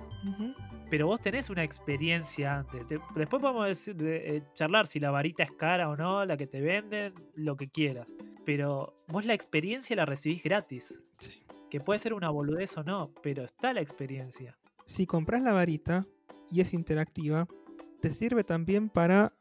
[0.90, 2.86] Pero vos tenés una experiencia antes.
[2.86, 6.36] Te- después podemos decir, de- eh, charlar si la varita es cara o no, la
[6.36, 8.16] que te venden, lo que quieras.
[8.46, 11.02] Pero vos la experiencia la recibís gratis.
[11.18, 11.42] Sí.
[11.68, 14.56] Que puede ser una boludez o no, pero está la experiencia.
[14.86, 16.06] Si compras la varita
[16.50, 17.46] y es interactiva,
[18.00, 19.34] te sirve también para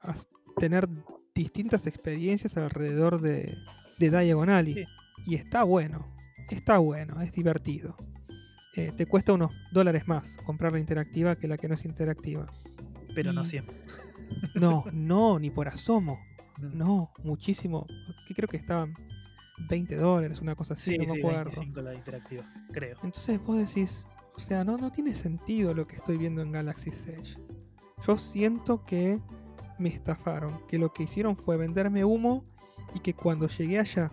[0.57, 0.89] tener
[1.33, 3.55] distintas experiencias alrededor de,
[3.99, 4.73] de Diagon Alley.
[4.73, 4.83] Sí.
[5.25, 6.05] Y está bueno,
[6.55, 7.95] está bueno, es divertido.
[8.75, 12.45] Eh, te cuesta unos dólares más comprar la interactiva que la que no es interactiva.
[13.15, 13.75] Pero no siempre.
[14.55, 16.19] No, no, ni por asomo.
[16.59, 17.87] No, muchísimo.
[18.27, 18.93] Que creo que estaban
[19.69, 21.45] 20 dólares, una cosa así, Sí, no me sí, acuerdo.
[21.45, 22.97] 25 la interactiva, creo.
[23.03, 26.89] Entonces vos decís, o sea, no, no tiene sentido lo que estoy viendo en Galaxy
[26.89, 27.37] Edge.
[28.05, 29.19] Yo siento que
[29.79, 32.43] me estafaron, que lo que hicieron fue venderme humo
[32.93, 34.11] y que cuando llegué allá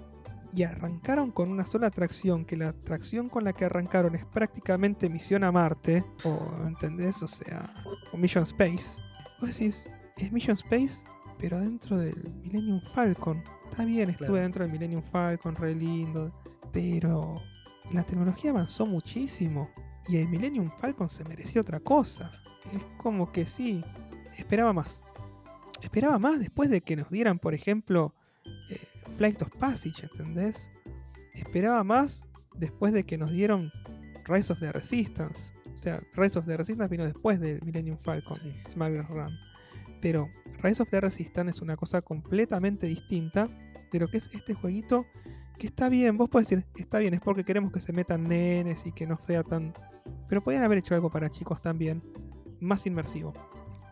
[0.55, 5.09] y arrancaron con una sola atracción, que la atracción con la que arrancaron es prácticamente
[5.09, 7.23] Misión a Marte, o ¿entendés?
[7.23, 7.69] O sea,
[8.13, 9.01] o Mission Space.
[9.41, 9.85] Vos decís,
[10.17, 11.03] es Mission Space,
[11.39, 13.43] pero dentro del Millennium Falcon.
[13.71, 14.43] Está bien, estuve Claro.
[14.43, 16.33] dentro del Millennium Falcon, re lindo,
[16.73, 17.43] pero
[17.93, 19.71] la tecnología avanzó muchísimo
[20.09, 22.31] y el Millennium Falcon se merecía otra cosa.
[22.73, 23.85] Es como que sí,
[24.39, 25.03] esperaba más.
[25.83, 28.15] Esperaba más después de que nos dieran, por ejemplo,
[28.71, 28.79] eh,
[29.17, 30.71] Flight of Passage, ¿entendés?
[31.33, 32.25] Esperaba más
[32.57, 33.71] después de que nos dieron
[34.27, 35.53] Rise of the Resistance.
[35.75, 38.53] O sea, Rise of the Resistance vino después de Millennium Falcon, Sí.
[38.73, 39.37] Smuggler's Run.
[40.01, 40.29] Pero
[40.63, 43.49] Rise of the Resistance es una cosa completamente distinta
[43.93, 45.07] de lo que es este jueguito
[45.59, 48.85] que está bien, vos podés decir, está bien, es porque queremos que se metan nenes
[48.87, 49.73] y que no sea tan...
[50.29, 52.03] Pero podrían haber hecho algo para chicos también,
[52.61, 53.33] más inmersivo.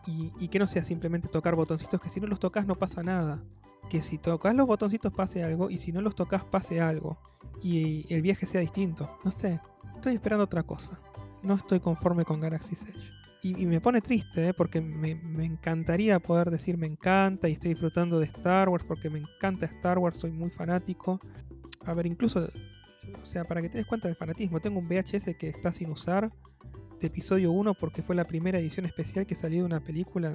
[0.05, 3.01] Y, y que no sea simplemente tocar botoncitos, que si no los tocas no pasa
[3.01, 3.41] nada.
[3.89, 7.17] Que si tocas los botoncitos pase algo, y si no los tocas pase algo.
[7.61, 9.17] Y el viaje sea distinto.
[9.23, 9.59] No sé,
[9.95, 10.99] estoy esperando otra cosa.
[11.43, 13.11] No estoy conforme con Galaxy Edge.
[13.43, 14.53] Y, me pone triste, ¿eh?
[14.53, 19.09] porque me, me encantaría poder decir me encanta y estoy disfrutando de Star Wars, porque
[19.09, 21.19] me encanta Star Wars, soy muy fanático.
[21.85, 22.47] A ver, incluso,
[23.21, 25.91] o sea, para que te des cuenta del fanatismo, tengo un VHS que está sin
[25.91, 26.31] usar
[27.01, 30.33] de episodio 1 porque fue la primera edición especial que salió de una película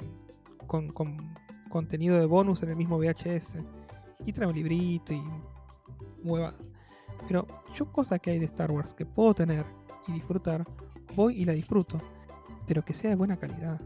[0.66, 0.92] con
[1.68, 3.56] contenido de bonus en el mismo VHS.
[4.24, 5.22] Y trae un librito y
[6.22, 6.56] huevada.
[7.26, 9.64] Pero yo cosa que hay de Star Wars que puedo tener
[10.06, 10.64] y disfrutar,
[11.14, 12.00] voy y la disfruto.
[12.66, 13.80] Pero que sea de buena calidad.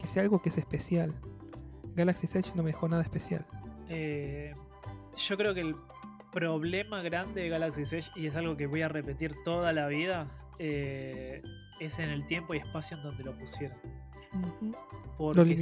[0.00, 1.14] Que sea algo que es especial.
[1.94, 3.44] Galaxy Edge no me dejó nada especial.
[3.88, 4.54] Eh,
[5.16, 5.76] yo creo que el
[6.32, 10.30] problema grande de Galaxy Edge, y es algo que voy a repetir toda la vida,
[10.58, 11.42] eh,
[11.80, 13.76] es en el tiempo y espacio en donde lo pusieron.
[15.16, 15.56] Porque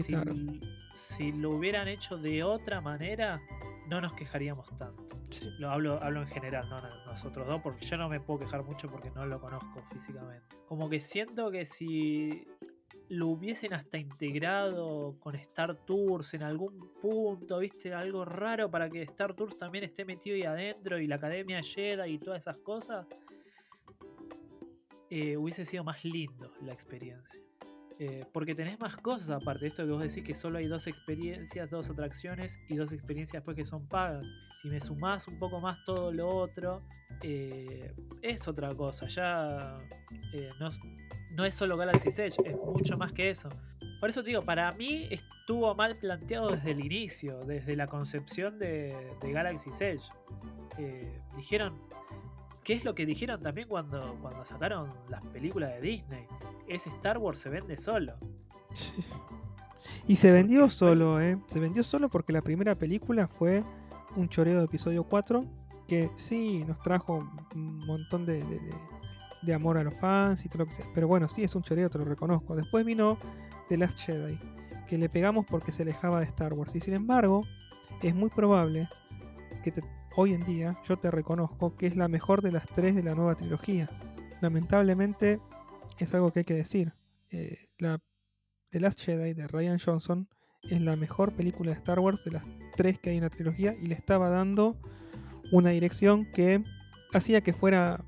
[0.92, 3.42] si, lo hubieran hecho de otra manera,
[3.88, 5.16] no nos quejaríamos tanto.
[5.30, 5.48] Sí.
[5.58, 8.64] Lo hablo, hablo en general, no no- nosotros dos, porque yo no me puedo quejar
[8.64, 10.56] mucho porque no lo conozco físicamente.
[10.66, 12.46] Como que siento que si
[13.08, 19.02] lo hubiesen hasta integrado con Star Tours en algún punto, viste, algo raro para que
[19.02, 23.06] Star Tours también esté metido ahí adentro y la Academia Jedi y todas esas cosas,
[25.10, 27.42] eh, hubiese sido más lindo la experiencia.
[28.02, 30.86] Eh, porque tenés más cosas aparte de esto que vos decís que solo hay dos
[30.86, 34.26] experiencias, dos atracciones y dos experiencias después que son pagas.
[34.54, 36.80] Si me sumás un poco más todo lo otro,
[37.22, 37.92] eh,
[38.22, 39.06] es otra cosa.
[39.08, 39.76] Ya
[40.32, 43.50] eh, no, es- solo Galaxy Edge, es mucho más que eso.
[44.00, 48.58] Por eso te digo, para mí estuvo mal planteado desde el inicio, desde la concepción
[48.58, 50.10] de, de Galaxy Edge.
[51.36, 51.78] Dijeron,
[52.64, 56.26] ¿qué es lo que dijeron también cuando, cuando sacaron las películas de Disney?
[56.74, 58.14] Ese Star Wars se vende solo.
[58.74, 58.94] Sí.
[60.06, 61.38] Y se vendió solo, ¿eh?
[61.46, 63.62] Se vendió solo porque la primera película fue
[64.16, 65.44] un choreo de episodio 4
[65.88, 68.74] que sí nos trajo un montón de, de- de-
[69.42, 70.84] de amor a los fans y todo lo que sea.
[70.94, 72.54] Pero bueno, sí es un choreo, te lo reconozco.
[72.54, 73.16] Después vino
[73.68, 74.38] The Last Jedi,
[74.86, 76.74] que le pegamos porque se alejaba de Star Wars.
[76.76, 77.42] Y sin embargo,
[78.02, 78.86] es muy probable
[79.62, 79.72] que
[80.16, 83.14] hoy en día yo te reconozco que es la mejor de las tres de la
[83.14, 83.88] nueva trilogía.
[84.42, 85.40] Lamentablemente
[86.04, 86.92] es algo que hay que decir.
[87.30, 88.00] Eh, la
[88.70, 90.28] The Last Jedi de Ryan Johnson
[90.62, 92.44] es la mejor película de Star Wars de las
[92.76, 94.76] tres que hay en la trilogía y le estaba dando
[95.52, 96.62] una dirección que
[97.12, 98.04] hacía que fuera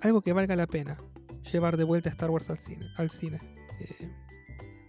[0.00, 0.98] algo que valga la pena
[1.52, 2.86] llevar de vuelta a Star Wars al cine.
[2.96, 3.40] Al cine.
[3.80, 4.10] Eh,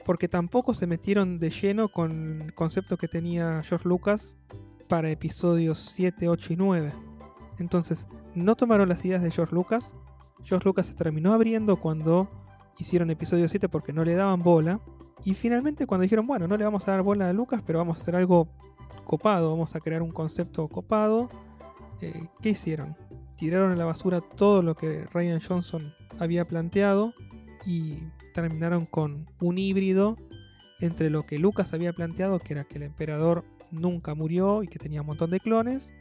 [0.05, 4.37] porque tampoco se metieron de lleno con el concepto que tenía George Lucas
[4.87, 6.93] para episodios 7, 8 y 9.
[7.59, 9.93] Entonces, no tomaron las ideas de George Lucas.
[10.43, 12.29] George Lucas se terminó abriendo cuando
[12.77, 14.79] hicieron episodio 7 porque no le daban bola.
[15.25, 17.99] Y finalmente cuando dijeron, bueno, no le vamos a dar bola a Lucas, pero vamos
[17.99, 18.47] a hacer algo
[19.03, 21.29] copado, vamos a crear un concepto copado.
[22.01, 22.95] Eh, ¿Qué hicieron?
[23.37, 27.13] Tiraron a la basura todo lo que Ryan Johnson había planteado
[27.65, 27.97] y
[28.33, 30.17] terminaron con un híbrido
[30.79, 34.79] entre lo que Lucas había planteado, que era que el emperador nunca murió y que
[34.79, 35.93] tenía un montón de clones,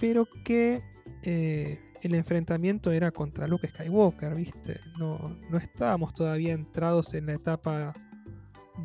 [0.00, 0.82] pero que
[1.22, 1.78] eh,
[2.08, 4.80] el enfrentamiento era contra Luke Skywalker, ¿viste?
[4.98, 7.94] No, no estábamos todavía entrados en la etapa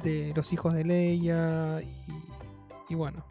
[0.04, 3.26] de los hijos de Leia y, y bueno,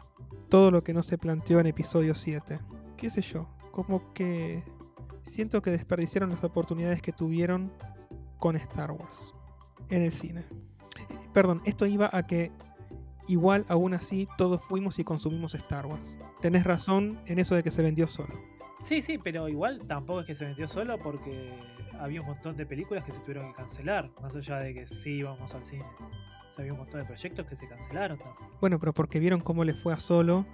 [0.49, 2.59] todo lo que no se planteó en episodio 7.
[2.95, 3.47] ¿Qué sé yo?
[3.71, 4.63] Como que
[5.23, 7.71] siento que desperdiciaron las oportunidades que tuvieron
[8.39, 9.33] con Star Wars
[9.89, 10.45] en el cine.
[11.33, 12.51] Perdón, esto iba a que
[13.27, 16.17] igual aún así todos fuimos y consumimos Star Wars.
[16.41, 18.33] Tenés razón en eso de que se vendió solo.
[18.79, 21.57] Sí, sí, pero igual tampoco es que se vendió solo porque
[21.99, 25.17] había un montón de películas que se tuvieron que cancelar, más allá de que sí
[25.17, 25.85] íbamos al cine.
[26.57, 28.49] había un montón de proyectos que se cancelaron también.
[28.59, 30.45] Bueno, pero porque vieron cómo le fue a Solo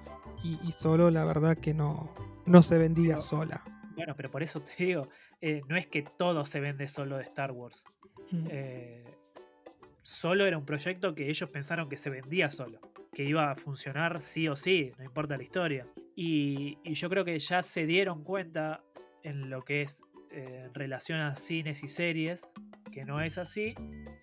[0.44, 2.14] y, Solo la verdad que no,
[2.46, 3.62] no se vendía sola.
[3.96, 5.08] Bueno, pero por eso te digo,
[5.40, 7.86] eh, no es que todo se vende solo de Star Wars.
[8.32, 8.48] Mm.
[8.50, 9.18] Eh,
[10.02, 12.80] solo era un proyecto que ellos pensaron que se vendía solo,
[13.14, 15.88] que iba a funcionar sí o sí, no importa la historia.
[16.16, 18.84] Y, yo creo que ya se dieron cuenta
[19.24, 22.54] en lo que es eh, relación a cines y series,
[22.92, 23.74] que no es así.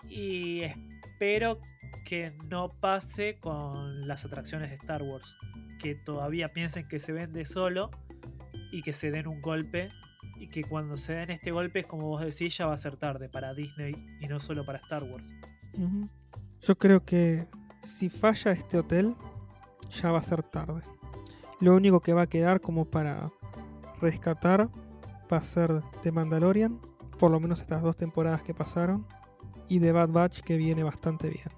[0.08, 1.60] Y espero
[2.04, 5.36] que no pase con las atracciones de Star Wars,
[5.78, 7.90] que todavía piensen que se vende solo
[8.72, 9.90] y que se den un golpe
[10.36, 12.96] y que cuando se den este golpe es como vos decís ya va a ser
[12.96, 15.34] tarde para Disney y no solo para Star Wars.
[16.62, 17.46] Yo creo que
[17.82, 19.14] si falla este hotel,
[19.90, 20.82] ya va a ser tarde.
[21.60, 23.30] Lo único que va a quedar como para
[24.00, 24.68] rescatar
[25.32, 26.80] va a ser The Mandalorian,
[27.18, 29.06] por lo menos estas dos temporadas que pasaron,
[29.68, 31.48] y The Bad Batch que viene bastante bien.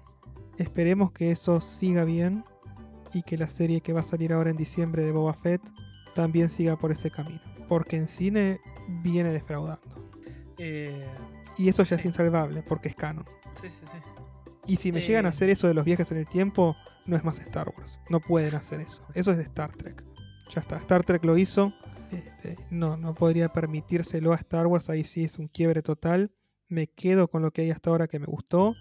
[0.57, 2.43] Esperemos que eso siga bien
[3.13, 5.61] y que la serie que va a salir ahora en diciembre de Boba Fett
[6.13, 8.59] también siga por ese camino, porque en cine
[9.01, 10.11] viene defraudando.
[10.57, 11.05] Eh,
[11.57, 13.25] y eso ya es insalvable porque es canon.
[13.59, 13.97] Sí, sí, sí.
[14.65, 16.75] Y si me llegan a eh, hacer eso de los viajes en el tiempo,
[17.05, 17.99] no es más Star Wars.
[18.09, 19.05] No pueden hacer eso.
[19.13, 20.03] Eso es de Star Trek.
[20.53, 20.77] Ya está.
[20.77, 21.73] Star Trek lo hizo.
[22.11, 24.89] Este, no, no podría permitírselo a Star Wars.
[24.89, 26.31] Ahí sí es un quiebre total.
[26.67, 28.75] Me quedo con lo que hay hasta ahora que me gustó.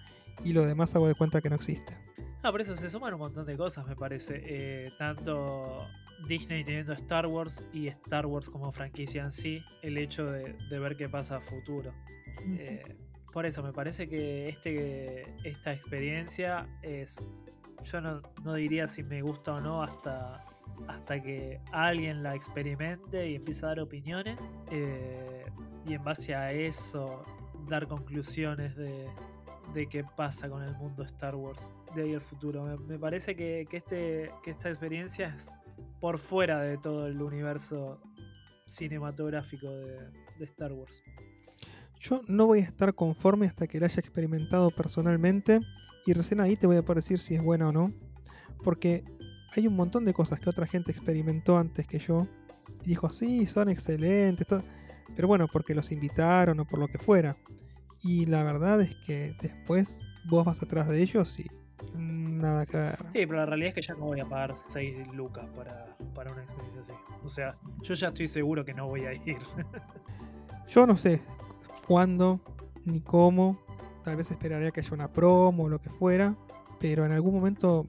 [0.44, 1.96] Y lo demás hago de cuenta que no existe.
[2.42, 4.42] Ah, por eso se suman un montón de cosas, me parece.
[4.44, 5.86] Eh, tanto
[6.26, 9.62] Disney teniendo Star Wars y Star Wars como franquicia en sí.
[9.82, 11.92] El hecho de, ver qué pasa a futuro.
[13.32, 17.22] Por eso, me parece que este, esta experiencia es.
[17.84, 20.44] Yo no, diría si me gusta o no hasta,
[20.88, 24.48] hasta que alguien la experimente y empiece a dar opiniones.
[24.70, 25.44] Eh,
[25.86, 27.24] y en base a eso,
[27.68, 29.08] dar conclusiones de,
[29.74, 32.64] de qué pasa con el mundo Star Wars de ahí al futuro.
[32.86, 35.52] Me, parece que, este, que esta experiencia es
[36.00, 38.00] por fuera de todo el universo
[38.66, 40.10] cinematográfico de
[40.40, 41.02] Star Wars.
[41.98, 45.60] Yo no voy a estar conforme hasta que la haya experimentado personalmente
[46.04, 47.92] y recién ahí te voy a poder decir si es buena o no.
[48.64, 49.04] Porque
[49.54, 52.26] hay un montón de cosas que otra gente experimentó antes que yo
[52.84, 54.46] y dijo, sí, son excelentes,
[55.14, 57.36] pero bueno, porque los invitaron o por lo que fuera.
[58.02, 61.46] Y la verdad es que después vos vas atrás de ellos y
[61.94, 62.96] nada que ver.
[63.12, 66.32] Sí, pero la realidad es que ya no voy a pagar 6 lucas para, para
[66.32, 66.92] una experiencia así.
[67.22, 69.38] O sea, yo ya estoy seguro que no voy a ir.
[70.68, 71.22] yo no sé,
[71.86, 72.40] cuándo
[72.84, 73.60] ni cómo.
[74.02, 76.36] Tal vez esperaría que haya una promo o lo que fuera.
[76.80, 77.86] Pero en algún momento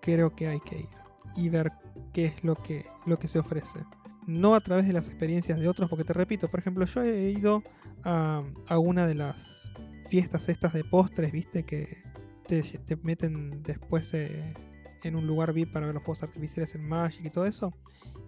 [0.00, 0.88] creo que hay que ir
[1.36, 1.72] y ver
[2.12, 3.80] qué es lo que, lo que se ofrece.
[4.26, 7.30] No a través de las experiencias de otros, porque te repito, por ejemplo, yo he
[7.30, 7.62] ido
[8.04, 9.72] a, a una de las
[10.08, 11.98] fiestas estas de postres, viste, que
[12.48, 14.54] te, meten después eh,
[15.04, 17.74] en un lugar VIP para ver los postres artificiales en Magic y todo eso.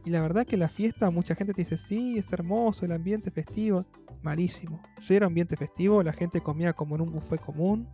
[0.04, 3.30] Y la verdad que la fiesta, mucha gente te dice, sí, es hermoso, el ambiente
[3.30, 3.84] festivo.
[4.22, 4.80] Malísimo.
[4.98, 7.88] Cero ambiente festivo, la gente comía como en un buffet común.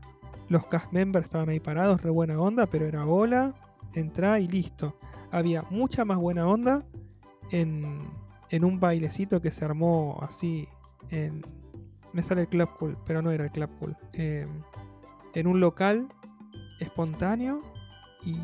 [0.49, 3.55] Los cast members estaban ahí parados, re buena onda, pero era hola,
[3.95, 4.99] entra y listo.
[5.33, 6.85] Había mucha más buena onda
[7.51, 8.09] en,
[8.51, 10.69] en un bailecito que se armó así
[11.11, 11.45] en...
[12.13, 13.97] Me sale el Club Cool, pero no era el Club Cool.
[14.15, 14.47] eh,
[15.35, 16.09] en un local
[16.81, 17.61] espontáneo
[18.25, 18.37] y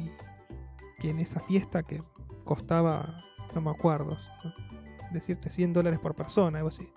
[1.00, 2.02] que en esa fiesta que
[2.44, 3.24] costaba,
[3.54, 4.18] no me acuerdo,
[5.12, 6.88] decirte 100 dólares por persona, algo así.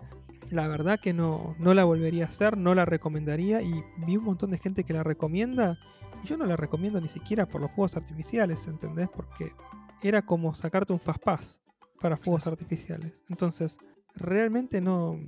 [0.50, 4.26] La verdad que no, no la volvería a hacer, no la recomendaría y vi un
[4.26, 5.78] montón de gente que la recomienda
[6.24, 9.10] y yo no la recomiendo ni siquiera por los fuegos artificiales, ¿entendés?
[9.10, 9.54] Porque
[10.02, 11.62] era como sacarte un fast pass
[12.00, 13.22] para fuegos artificiales.
[13.30, 13.78] Entonces,
[14.14, 15.20] realmente no...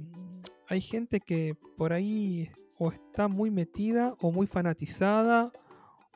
[0.70, 5.52] Hay gente que por ahí o está muy metida o muy fanatizada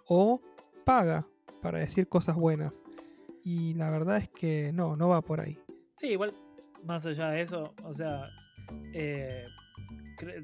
[0.07, 0.41] o
[0.85, 1.25] paga
[1.61, 2.83] para decir cosas buenas.
[3.43, 5.59] Y la verdad es que no, no va por ahí.
[5.97, 6.33] Sí, igual,
[6.83, 8.29] más allá de eso, o sea,
[8.93, 9.45] eh,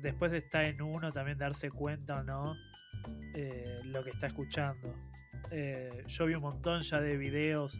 [0.01, 2.55] después está en uno también darse cuenta o no
[3.35, 4.93] eh, lo que está escuchando.
[5.51, 7.79] Eh, yo vi un montón ya de videos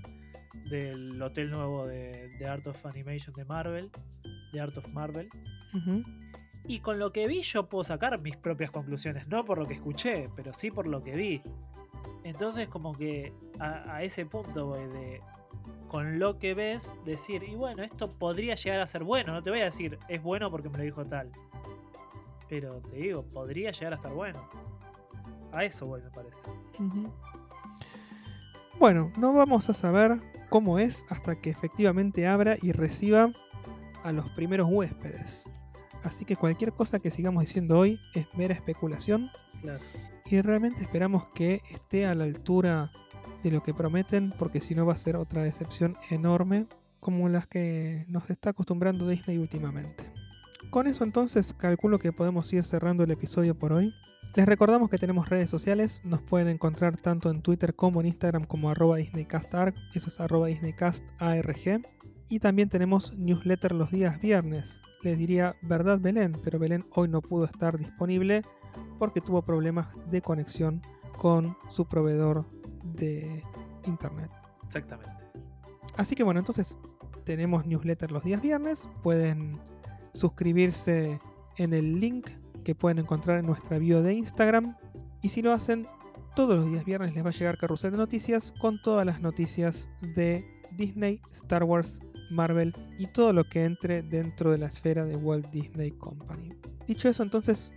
[0.70, 3.92] del hotel nuevo de, de Art of Animation de Marvel,
[4.52, 5.30] de Art of Marvel,
[6.66, 9.74] y con lo que vi yo puedo sacar mis propias conclusiones, no por lo que
[9.74, 11.42] escuché, pero sí por lo que vi.
[12.24, 15.22] Entonces como que a, a ese punto de
[15.88, 19.50] con lo que ves decir, y bueno, esto podría llegar a ser bueno, no te
[19.50, 21.32] voy a decir es bueno porque me lo dijo tal.
[22.50, 24.50] Pero te digo, podría llegar a estar bueno.
[25.52, 26.42] A eso voy, me parece.
[28.80, 30.20] Bueno, no vamos a saber
[30.50, 33.32] cómo es hasta que efectivamente abra y reciba
[34.04, 35.50] a los primeros huéspedes.
[36.04, 39.30] Así que cualquier cosa que sigamos diciendo hoy es mera especulación
[39.62, 39.80] Claro.
[40.30, 42.92] Y realmente esperamos que esté a la altura
[43.44, 46.66] de lo que prometen porque si no va a ser otra decepción enorme
[47.00, 50.04] como las que nos está acostumbrando Disney últimamente.
[50.70, 53.94] Con eso entonces calculo que podemos ir cerrando el episodio por hoy.
[54.36, 58.46] Les recordamos que tenemos redes sociales, nos pueden encontrar tanto en Twitter como en Instagram
[58.46, 61.82] como arroba DisneyCastArg, eso es arroba DisneyCastARG.
[62.30, 64.82] Y también tenemos newsletter los días viernes.
[65.02, 68.42] Les diría verdad Belén, pero Belén hoy no pudo estar disponible
[69.00, 70.82] porque tuvo problemas de conexión
[71.18, 72.46] con su proveedor
[72.84, 73.44] de
[73.86, 74.32] internet.
[74.64, 75.12] Exactamente.
[75.96, 76.78] Así que bueno, entonces
[77.24, 78.88] tenemos newsletter los días viernes.
[79.04, 79.60] Pueden
[80.14, 81.20] suscribirse
[81.58, 82.30] en el link
[82.64, 84.76] que pueden encontrar en nuestra bio de Instagram.
[85.22, 85.88] Y si lo hacen,
[86.36, 89.90] todos los días viernes les va a llegar carrusel de noticias con todas las noticias
[90.16, 92.00] de Disney, Star Wars,
[92.30, 96.56] Marvel y todo lo que entre dentro de la esfera de Walt Disney Company.
[96.86, 97.72] Dicho eso, entonces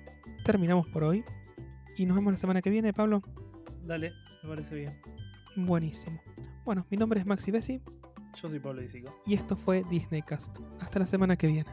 [0.44, 1.24] terminamos por hoy.
[1.96, 3.22] Y nos vemos la semana que viene, Pablo.
[3.84, 4.12] Dale,
[4.42, 5.00] me parece bien.
[5.56, 6.20] Buenísimo.
[6.64, 7.82] Bueno, mi nombre es Maxi Bessi
[8.40, 9.12] Yo soy Pablo Disico.
[9.26, 10.58] y esto fue Disneycast.
[10.80, 11.70] Hasta la semana que viene.